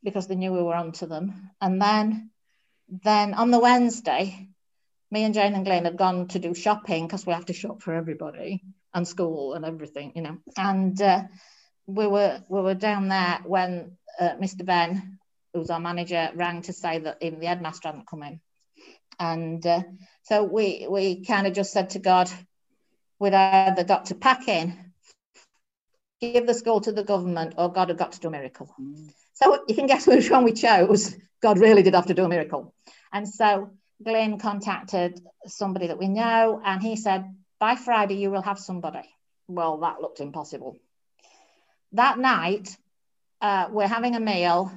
[0.02, 1.50] because they knew we were onto them.
[1.60, 2.30] And then,
[2.88, 4.48] then on the Wednesday,
[5.10, 7.82] me and Jane and Glyn had gone to do shopping because we have to shop
[7.82, 8.62] for everybody
[8.94, 10.38] and school and everything, you know.
[10.56, 11.22] And uh,
[11.86, 14.64] we were we were down there when uh, Mr.
[14.64, 15.18] Ben
[15.54, 18.40] who's our manager, rang to say that even the headmaster hadn't come in.
[19.18, 19.82] And uh,
[20.22, 22.30] so we we kind of just said to God,
[23.18, 24.92] we'd either got to pack in,
[26.20, 28.72] give the school to the government, or God had got to do a miracle.
[28.80, 29.10] Mm.
[29.40, 31.16] So you can guess which one we chose.
[31.40, 32.74] God really did have to do a miracle.
[33.12, 33.70] And so
[34.02, 37.24] Glyn contacted somebody that we know, and he said,
[37.60, 39.08] by Friday, you will have somebody.
[39.46, 40.76] Well, that looked impossible.
[41.92, 42.76] That night,
[43.40, 44.72] uh, we're having a meal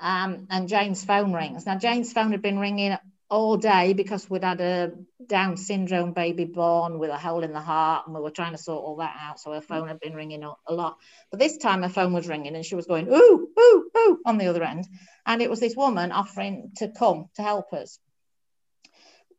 [0.00, 1.64] um, and Jane's phone rings.
[1.64, 2.96] Now, Jane's phone had been ringing
[3.32, 4.92] all day because we'd had a
[5.26, 8.58] Down syndrome baby born with a hole in the heart, and we were trying to
[8.58, 9.40] sort all that out.
[9.40, 10.98] So her phone had been ringing a lot.
[11.30, 14.36] But this time her phone was ringing, and she was going ooh ooh ooh on
[14.36, 14.86] the other end,
[15.24, 17.98] and it was this woman offering to come to help us.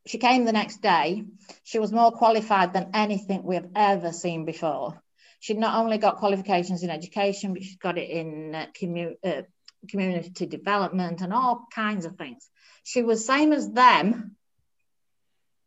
[0.08, 1.24] She came the next day.
[1.64, 5.00] She was more qualified than anything we have ever seen before.
[5.40, 9.44] She'd not only got qualifications in education, but she's got it in uh, commu- uh,
[9.88, 12.50] community development and all kinds of things.
[12.84, 14.36] She was same as them,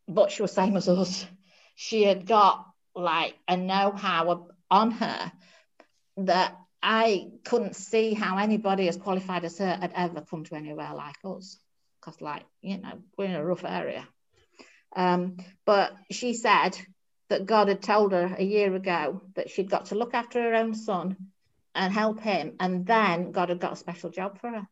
[0.06, 1.26] but she was same as us.
[1.74, 5.32] She had got like a know-how on her
[6.18, 10.94] that I couldn't see how anybody as qualified as her had ever come to anywhere
[10.94, 11.58] like us.
[12.00, 14.06] Because, like, you know, we're in a rough area.
[14.94, 16.78] Um, but she said
[17.28, 20.54] that God had told her a year ago that she'd got to look after her
[20.54, 21.16] own son
[21.74, 22.54] and help him.
[22.60, 24.68] And then God had got a special job for her.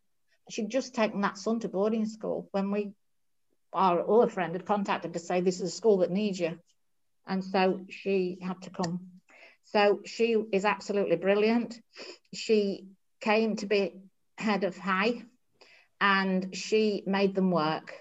[0.50, 2.92] She'd just taken that son to boarding school when we,
[3.72, 6.58] our other friend, had contacted to say, This is a school that needs you.
[7.26, 9.08] And so she had to come.
[9.64, 11.78] So she is absolutely brilliant.
[12.34, 12.88] She
[13.20, 13.94] came to be
[14.36, 15.22] head of high
[16.00, 17.94] and she made them work.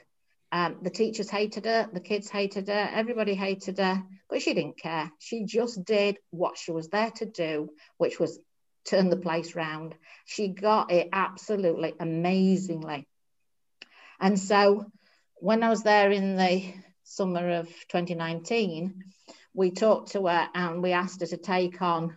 [0.51, 4.77] Um, the teachers hated her, the kids hated her, everybody hated her, but she didn't
[4.77, 5.11] care.
[5.17, 8.39] She just did what she was there to do, which was
[8.85, 9.95] turn the place round.
[10.25, 13.07] She got it absolutely amazingly.
[14.19, 14.85] And so
[15.35, 16.73] when I was there in the
[17.03, 19.03] summer of 2019,
[19.53, 22.15] we talked to her and we asked her to take on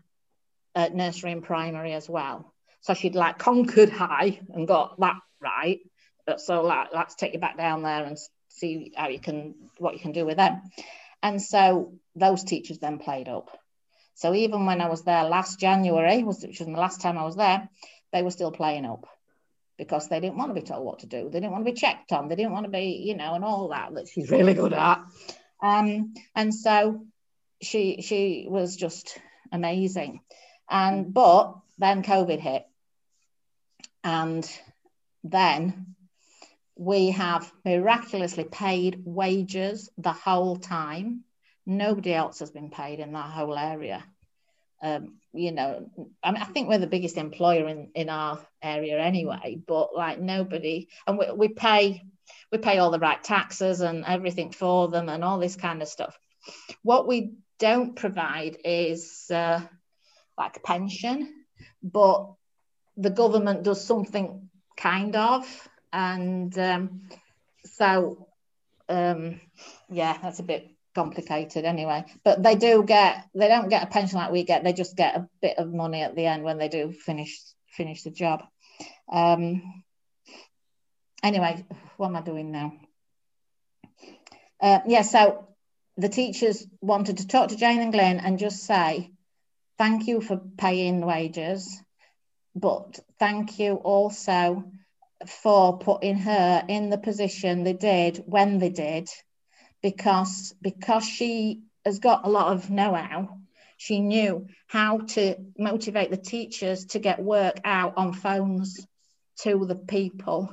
[0.74, 2.52] uh, nursery and primary as well.
[2.80, 5.80] So she'd like conquered high and got that right.
[6.38, 8.16] So like, let's take you back down there and
[8.48, 10.62] see how you can, what you can do with them.
[11.22, 13.50] And so those teachers then played up.
[14.16, 17.36] So even when I was there last January, which was the last time I was
[17.36, 17.68] there,
[18.12, 19.06] they were still playing up
[19.76, 21.24] because they didn't want to be told what to do.
[21.24, 22.28] They didn't want to be checked on.
[22.28, 25.04] They didn't want to be, you know, and all that that she's really good at.
[25.62, 27.04] Um, and so
[27.60, 29.18] she she was just
[29.52, 30.20] amazing.
[30.68, 32.66] And but then COVID hit,
[34.02, 34.50] and
[35.22, 35.94] then
[36.74, 41.24] we have miraculously paid wages the whole time
[41.66, 44.04] Nobody else has been paid in that whole area.
[44.82, 45.90] Um, you know,
[46.22, 50.20] I mean, I think we're the biggest employer in, in our area anyway, but like
[50.20, 52.02] nobody, and we, we pay
[52.52, 55.88] we pay all the right taxes and everything for them and all this kind of
[55.88, 56.18] stuff.
[56.82, 59.60] What we don't provide is uh,
[60.36, 61.32] like a pension,
[61.82, 62.32] but
[62.96, 67.08] the government does something kind of, and um,
[67.64, 68.28] so
[68.88, 69.40] um,
[69.88, 72.04] yeah, that's a bit complicated anyway.
[72.24, 74.64] But they do get they don't get a pension like we get.
[74.64, 77.38] They just get a bit of money at the end when they do finish
[77.68, 78.42] finish the job.
[79.12, 79.84] Um,
[81.22, 81.64] anyway,
[81.98, 82.72] what am I doing now?
[84.60, 85.46] Uh, yeah, so
[85.98, 89.10] the teachers wanted to talk to Jane and Glyn and just say
[89.78, 91.78] thank you for paying wages,
[92.54, 94.64] but thank you also
[95.26, 99.08] for putting her in the position they did when they did,
[99.82, 103.38] because because she has got a lot of know-how.
[103.78, 108.86] She knew how to motivate the teachers to get work out on phones
[109.42, 110.50] to the people.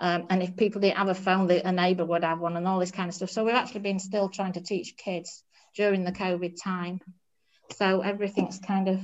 [0.00, 2.66] Um, and if people didn't have a phone, the, a neighbour would have one and
[2.66, 3.30] all this kind of stuff.
[3.30, 5.44] So we've actually been still trying to teach kids
[5.76, 7.00] during the COVID time.
[7.72, 9.00] So everything's kind of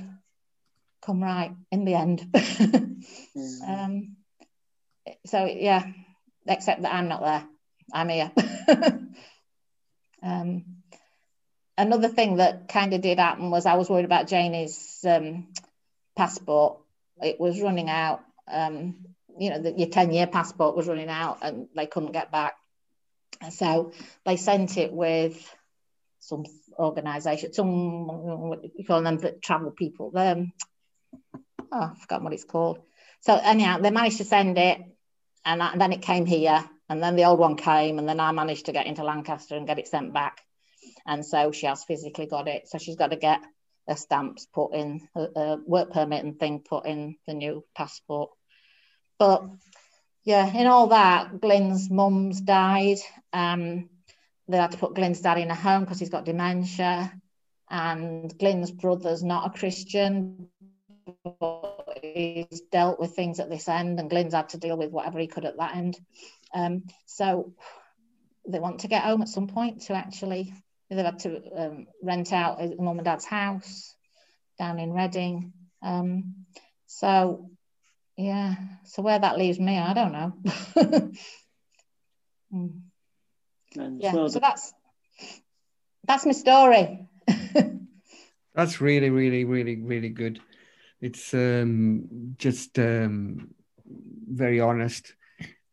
[1.01, 2.21] come right in the end.
[2.33, 3.69] mm.
[3.69, 4.15] um,
[5.25, 5.85] so yeah,
[6.47, 7.47] except that I'm not there.
[7.93, 8.31] I'm here.
[10.21, 10.65] um,
[11.77, 15.47] another thing that kind of did happen was I was worried about Janie's um,
[16.15, 16.79] passport.
[17.21, 18.21] It was running out.
[18.51, 19.05] Um,
[19.37, 22.55] you know, the, your 10 year passport was running out and they couldn't get back.
[23.51, 23.93] So
[24.25, 25.55] they sent it with
[26.19, 26.43] some
[26.77, 28.07] organisation, some,
[28.49, 30.11] what you call them, that travel people.
[30.15, 30.51] Um,
[31.71, 32.79] oh, I forgot what it's called.
[33.21, 34.81] So anyhow, they managed to send it
[35.45, 38.31] and, and then it came here and then the old one came and then I
[38.31, 40.41] managed to get into Lancaster and get it sent back.
[41.05, 42.67] And so she has physically got it.
[42.67, 43.41] So she's got to get
[43.87, 48.31] her stamps put in, a, work permit and thing put in the new passport.
[49.19, 49.43] But
[50.23, 52.97] yeah, in all that, Glyn's mum's died.
[53.33, 53.89] Um,
[54.47, 57.13] they had to put Glyn's dad in a home because he's got dementia.
[57.69, 60.47] And Glyn's brother's not a Christian,
[61.39, 65.19] but he's dealt with things at this end, and Glyn's had to deal with whatever
[65.19, 65.99] he could at that end.
[66.53, 67.53] Um, so
[68.47, 70.53] they want to get home at some point to actually,
[70.89, 73.93] they've had to um, rent out mum and dad's house
[74.57, 75.53] down in Reading.
[75.81, 76.45] Um,
[76.87, 77.49] so
[78.17, 80.33] yeah, so where that leaves me, I don't know.
[82.53, 82.81] mm.
[83.75, 84.73] yeah, so, so that's
[86.05, 87.07] that's my story.
[88.53, 90.41] that's really, really, really, really good.
[90.99, 93.53] It's um, just um,
[94.27, 95.13] very honest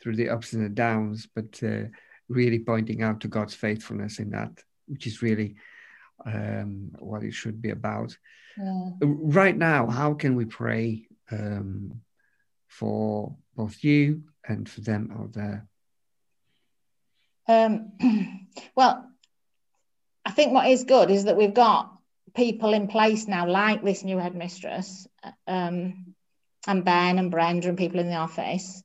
[0.01, 1.89] through the ups and the downs, but uh,
[2.29, 4.51] really pointing out to God's faithfulness in that,
[4.87, 5.57] which is really
[6.25, 8.17] um, what it should be about.
[8.59, 8.91] Yeah.
[9.01, 12.01] Right now, how can we pray um,
[12.69, 15.67] for both you and for them out there?
[17.49, 17.93] Um,
[18.75, 19.09] well,
[20.25, 21.93] I think what is good is that we've got
[22.35, 25.07] people in place now, like this new headmistress,
[25.47, 26.15] um,
[26.67, 28.83] and Ben and Brenda and people in the office.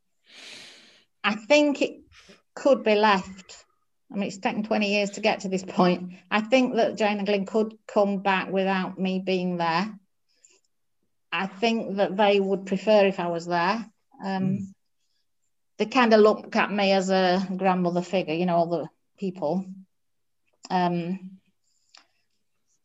[1.23, 2.01] I think it
[2.55, 3.65] could be left.
[4.11, 6.13] I mean, it's taken 20 years to get to this point.
[6.29, 9.97] I think that Jane and Glyn could come back without me being there.
[11.31, 13.85] I think that they would prefer if I was there.
[14.23, 14.59] Um, mm.
[15.77, 19.65] They kind of look at me as a grandmother figure, you know, all the people.
[20.69, 21.39] Um,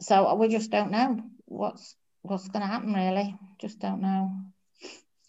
[0.01, 2.93] so we just don't know what's what's going to happen.
[2.93, 4.31] Really, just don't know.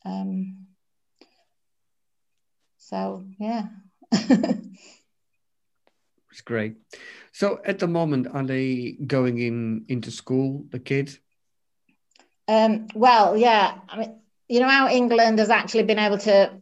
[0.05, 0.66] Um,
[2.89, 3.65] so yeah.
[4.11, 4.71] it's
[6.45, 6.77] great.
[7.33, 11.19] So at the moment, are they going in into school, the kids?
[12.47, 13.79] Um, well, yeah.
[13.89, 14.15] I mean,
[14.47, 16.61] you know how England has actually been able to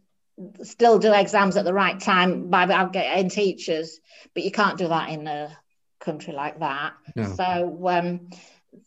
[0.62, 4.00] still do exams at the right time by getting teachers,
[4.34, 5.56] but you can't do that in a
[6.00, 6.94] country like that.
[7.14, 7.32] No.
[7.34, 8.30] So um,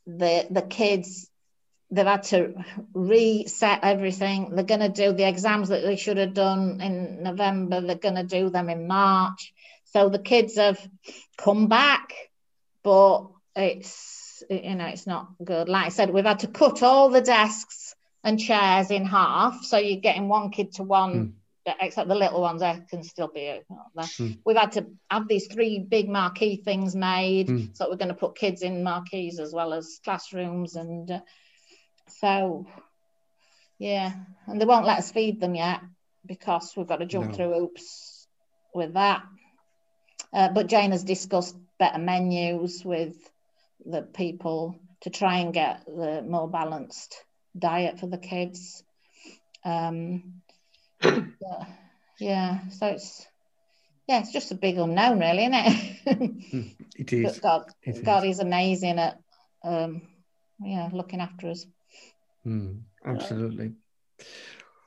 [0.06, 1.30] the the kids
[1.92, 2.54] they've had to
[2.94, 4.52] reset everything.
[4.56, 7.82] They're going to do the exams that they should have done in November.
[7.82, 9.54] They're going to do them in March.
[9.86, 10.80] So the kids have
[11.38, 12.14] come back,
[12.84, 15.68] but it's you know it's not good.
[15.68, 19.78] Like I said, we've had to cut all the desks and chairs in half, so
[19.78, 21.14] you're getting one kid to one.
[21.14, 21.34] Mm.
[21.82, 23.62] Except the little ones, they can still be there.
[23.96, 24.40] Mm.
[24.44, 27.78] We've had to have these three big marquee things made, mm.
[27.78, 31.20] so we're going to put kids in marquees as well as classrooms, and uh,
[32.20, 32.66] so
[33.78, 34.14] yeah,
[34.48, 35.82] and they won't let us feed them yet
[36.26, 37.34] because we've got to jump no.
[37.34, 38.28] through hoops
[38.74, 39.24] with that.
[40.34, 43.16] Uh, but Jane has discussed better menus with
[43.86, 47.24] the people to try and get the more balanced
[47.58, 48.84] diet for the kids.
[49.64, 50.42] Um,
[52.20, 53.26] yeah, so it's
[54.08, 56.76] yeah, it's just a big unknown, really, isn't it?
[56.96, 57.40] it is.
[57.40, 58.38] But God, it God is.
[58.38, 59.20] is amazing at
[59.64, 60.02] um,
[60.60, 61.66] yeah looking after us.
[62.46, 63.74] Mm, absolutely.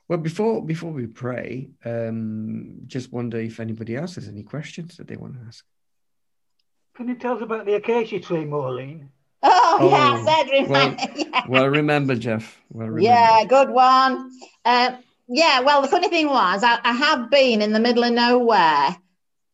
[0.08, 5.08] Well, before before we pray, um, just wonder if anybody else has any questions that
[5.08, 5.64] they want to ask.
[6.94, 9.08] Can you tell us about the acacia tree, Maureen?
[9.42, 11.42] Oh, oh yes, Ed, well, yeah.
[11.48, 12.60] well, remember, Jeff.
[12.70, 13.02] Well, remember.
[13.02, 14.30] Yeah, good one.
[14.64, 14.96] Uh,
[15.28, 18.96] yeah, well, the funny thing was, I, I, have been in the middle of nowhere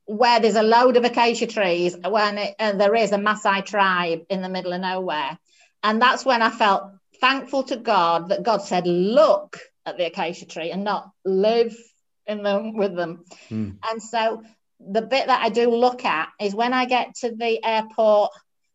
[0.07, 4.25] where there's a load of acacia trees when it, uh, there is a Maasai tribe
[4.29, 5.39] in the middle of nowhere.
[5.83, 6.91] And that's when I felt
[7.21, 11.77] thankful to God that God said, look at the acacia tree and not live
[12.27, 13.25] in them with them.
[13.51, 13.79] Mm.
[13.91, 14.43] And so
[14.81, 18.31] the bit that I do look at is when I get to the airport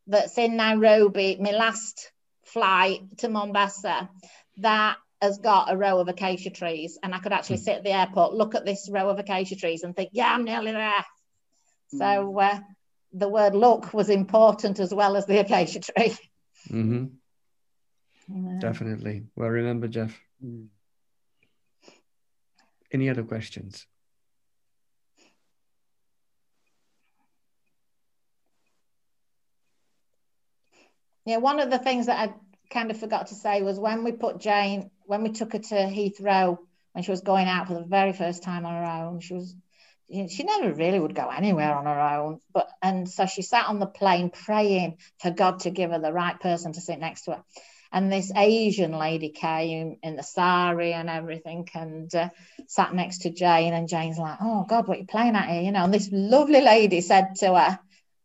[0.08, 2.12] that's in Nairobi, my last
[2.46, 4.10] flight to Mombasa,
[4.58, 6.98] that has got a row of acacia trees.
[7.02, 7.64] And I could actually hmm.
[7.64, 10.44] sit at the airport, look at this row of acacia trees and think, yeah, I'm
[10.44, 11.06] nearly there.
[11.88, 12.38] So hmm.
[12.38, 12.60] uh,
[13.14, 16.18] the word look was important as well as the acacia tree.
[16.70, 17.06] Mm-hmm.
[18.28, 18.60] Yeah.
[18.60, 19.24] Definitely.
[19.36, 20.20] Well, remember, Jeff.
[20.44, 20.68] Mm.
[22.92, 23.88] Any other questions?
[31.26, 32.34] Yeah, one of the things that I
[32.70, 35.76] kind of forgot to say was when we put Jane, when we took her to
[35.76, 36.58] Heathrow
[36.94, 39.56] when she was going out for the very first time on her own, she was
[40.30, 42.40] she never really would go anywhere on her own.
[42.54, 46.14] But and so she sat on the plane praying for God to give her the
[46.14, 47.44] right person to sit next to her.
[47.94, 52.30] And this Asian lady came in the sari and everything and uh,
[52.68, 53.74] sat next to Jane.
[53.74, 55.62] And Jane's like, Oh God, what are you playing at here?
[55.62, 57.80] You know, and this lovely lady said to her,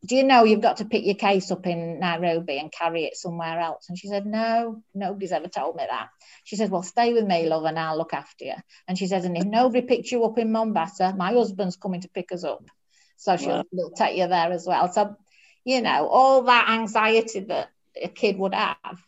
[0.06, 3.16] do you know you've got to pick your case up in Nairobi and carry it
[3.16, 3.88] somewhere else?
[3.88, 6.08] And she said, no, nobody's ever told me that.
[6.44, 8.54] She said, well, stay with me, love, and I'll look after you.
[8.86, 12.08] And she says, and if nobody picks you up in Mombasa, my husband's coming to
[12.08, 12.64] pick us up.
[13.16, 13.90] So she'll wow.
[13.96, 14.90] take you there as well.
[14.92, 15.16] So,
[15.64, 17.68] you know, all that anxiety that
[18.00, 19.02] a kid would have,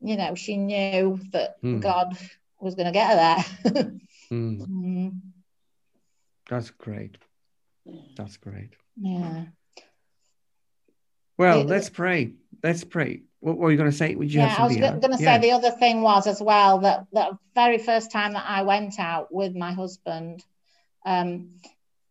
[0.00, 1.80] you know, she knew that mm.
[1.80, 2.16] God
[2.60, 3.72] was going to get her there.
[4.30, 4.66] mm.
[4.66, 5.20] Mm.
[6.48, 7.16] That's great.
[8.16, 8.74] That's great.
[8.96, 9.44] Yeah.
[11.38, 12.34] Well, let's pray.
[12.62, 13.22] Let's pray.
[13.40, 14.14] What were you going to say?
[14.14, 15.38] Would you yeah, I was going to say yeah.
[15.38, 19.34] the other thing was as well that the very first time that I went out
[19.34, 20.44] with my husband,
[21.04, 21.56] um,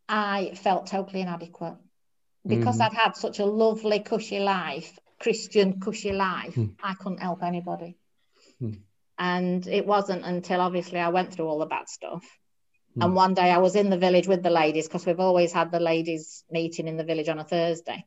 [0.10, 1.76] I felt totally inadequate
[2.46, 2.96] because mm-hmm.
[2.96, 6.56] I'd had such a lovely, cushy life, Christian, cushy life.
[6.56, 6.76] Mm.
[6.84, 7.98] I couldn't help anybody.
[8.62, 8.80] Mm.
[9.18, 12.26] And it wasn't until obviously I went through all the bad stuff.
[12.98, 13.06] Mm.
[13.06, 15.72] And one day I was in the village with the ladies because we've always had
[15.72, 18.06] the ladies meeting in the village on a Thursday.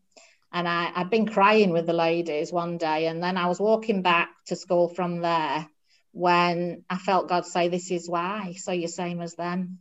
[0.53, 3.07] And I, I'd been crying with the ladies one day.
[3.07, 5.67] And then I was walking back to school from there
[6.13, 8.55] when I felt God say, This is why.
[8.57, 9.79] So you're same as them.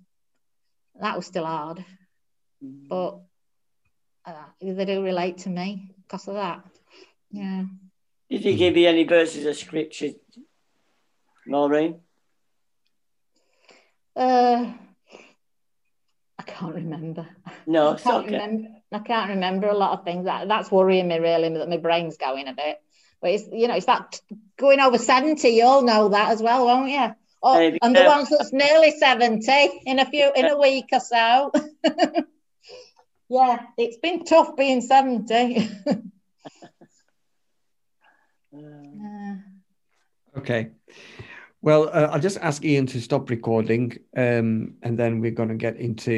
[0.99, 1.83] That was still hard.
[2.63, 2.87] Mm-hmm.
[2.87, 3.19] But
[4.25, 6.63] uh, they do relate to me because of that.
[7.33, 7.63] Yeah.
[8.29, 10.11] Did he give you any verses of scripture,
[11.47, 11.99] Maureen?
[14.15, 14.71] Uh,
[16.37, 17.27] I can't remember.
[17.65, 18.33] No, I can't okay.
[18.33, 18.69] remember.
[18.91, 20.25] I can't remember a lot of things.
[20.25, 22.79] That that's worrying me really that my brain's going a bit.
[23.19, 24.21] But it's you know it's that
[24.57, 25.49] going over seventy.
[25.49, 27.15] You all know that as well, won't you?
[27.41, 30.99] Oh, Maybe, and the ones that's nearly seventy in a few in a week or
[30.99, 31.51] so.
[33.29, 35.69] yeah, it's been tough being seventy.
[40.37, 40.69] okay.
[41.61, 45.55] Well, uh, I'll just ask Ian to stop recording, um, and then we're going to
[45.55, 46.13] get into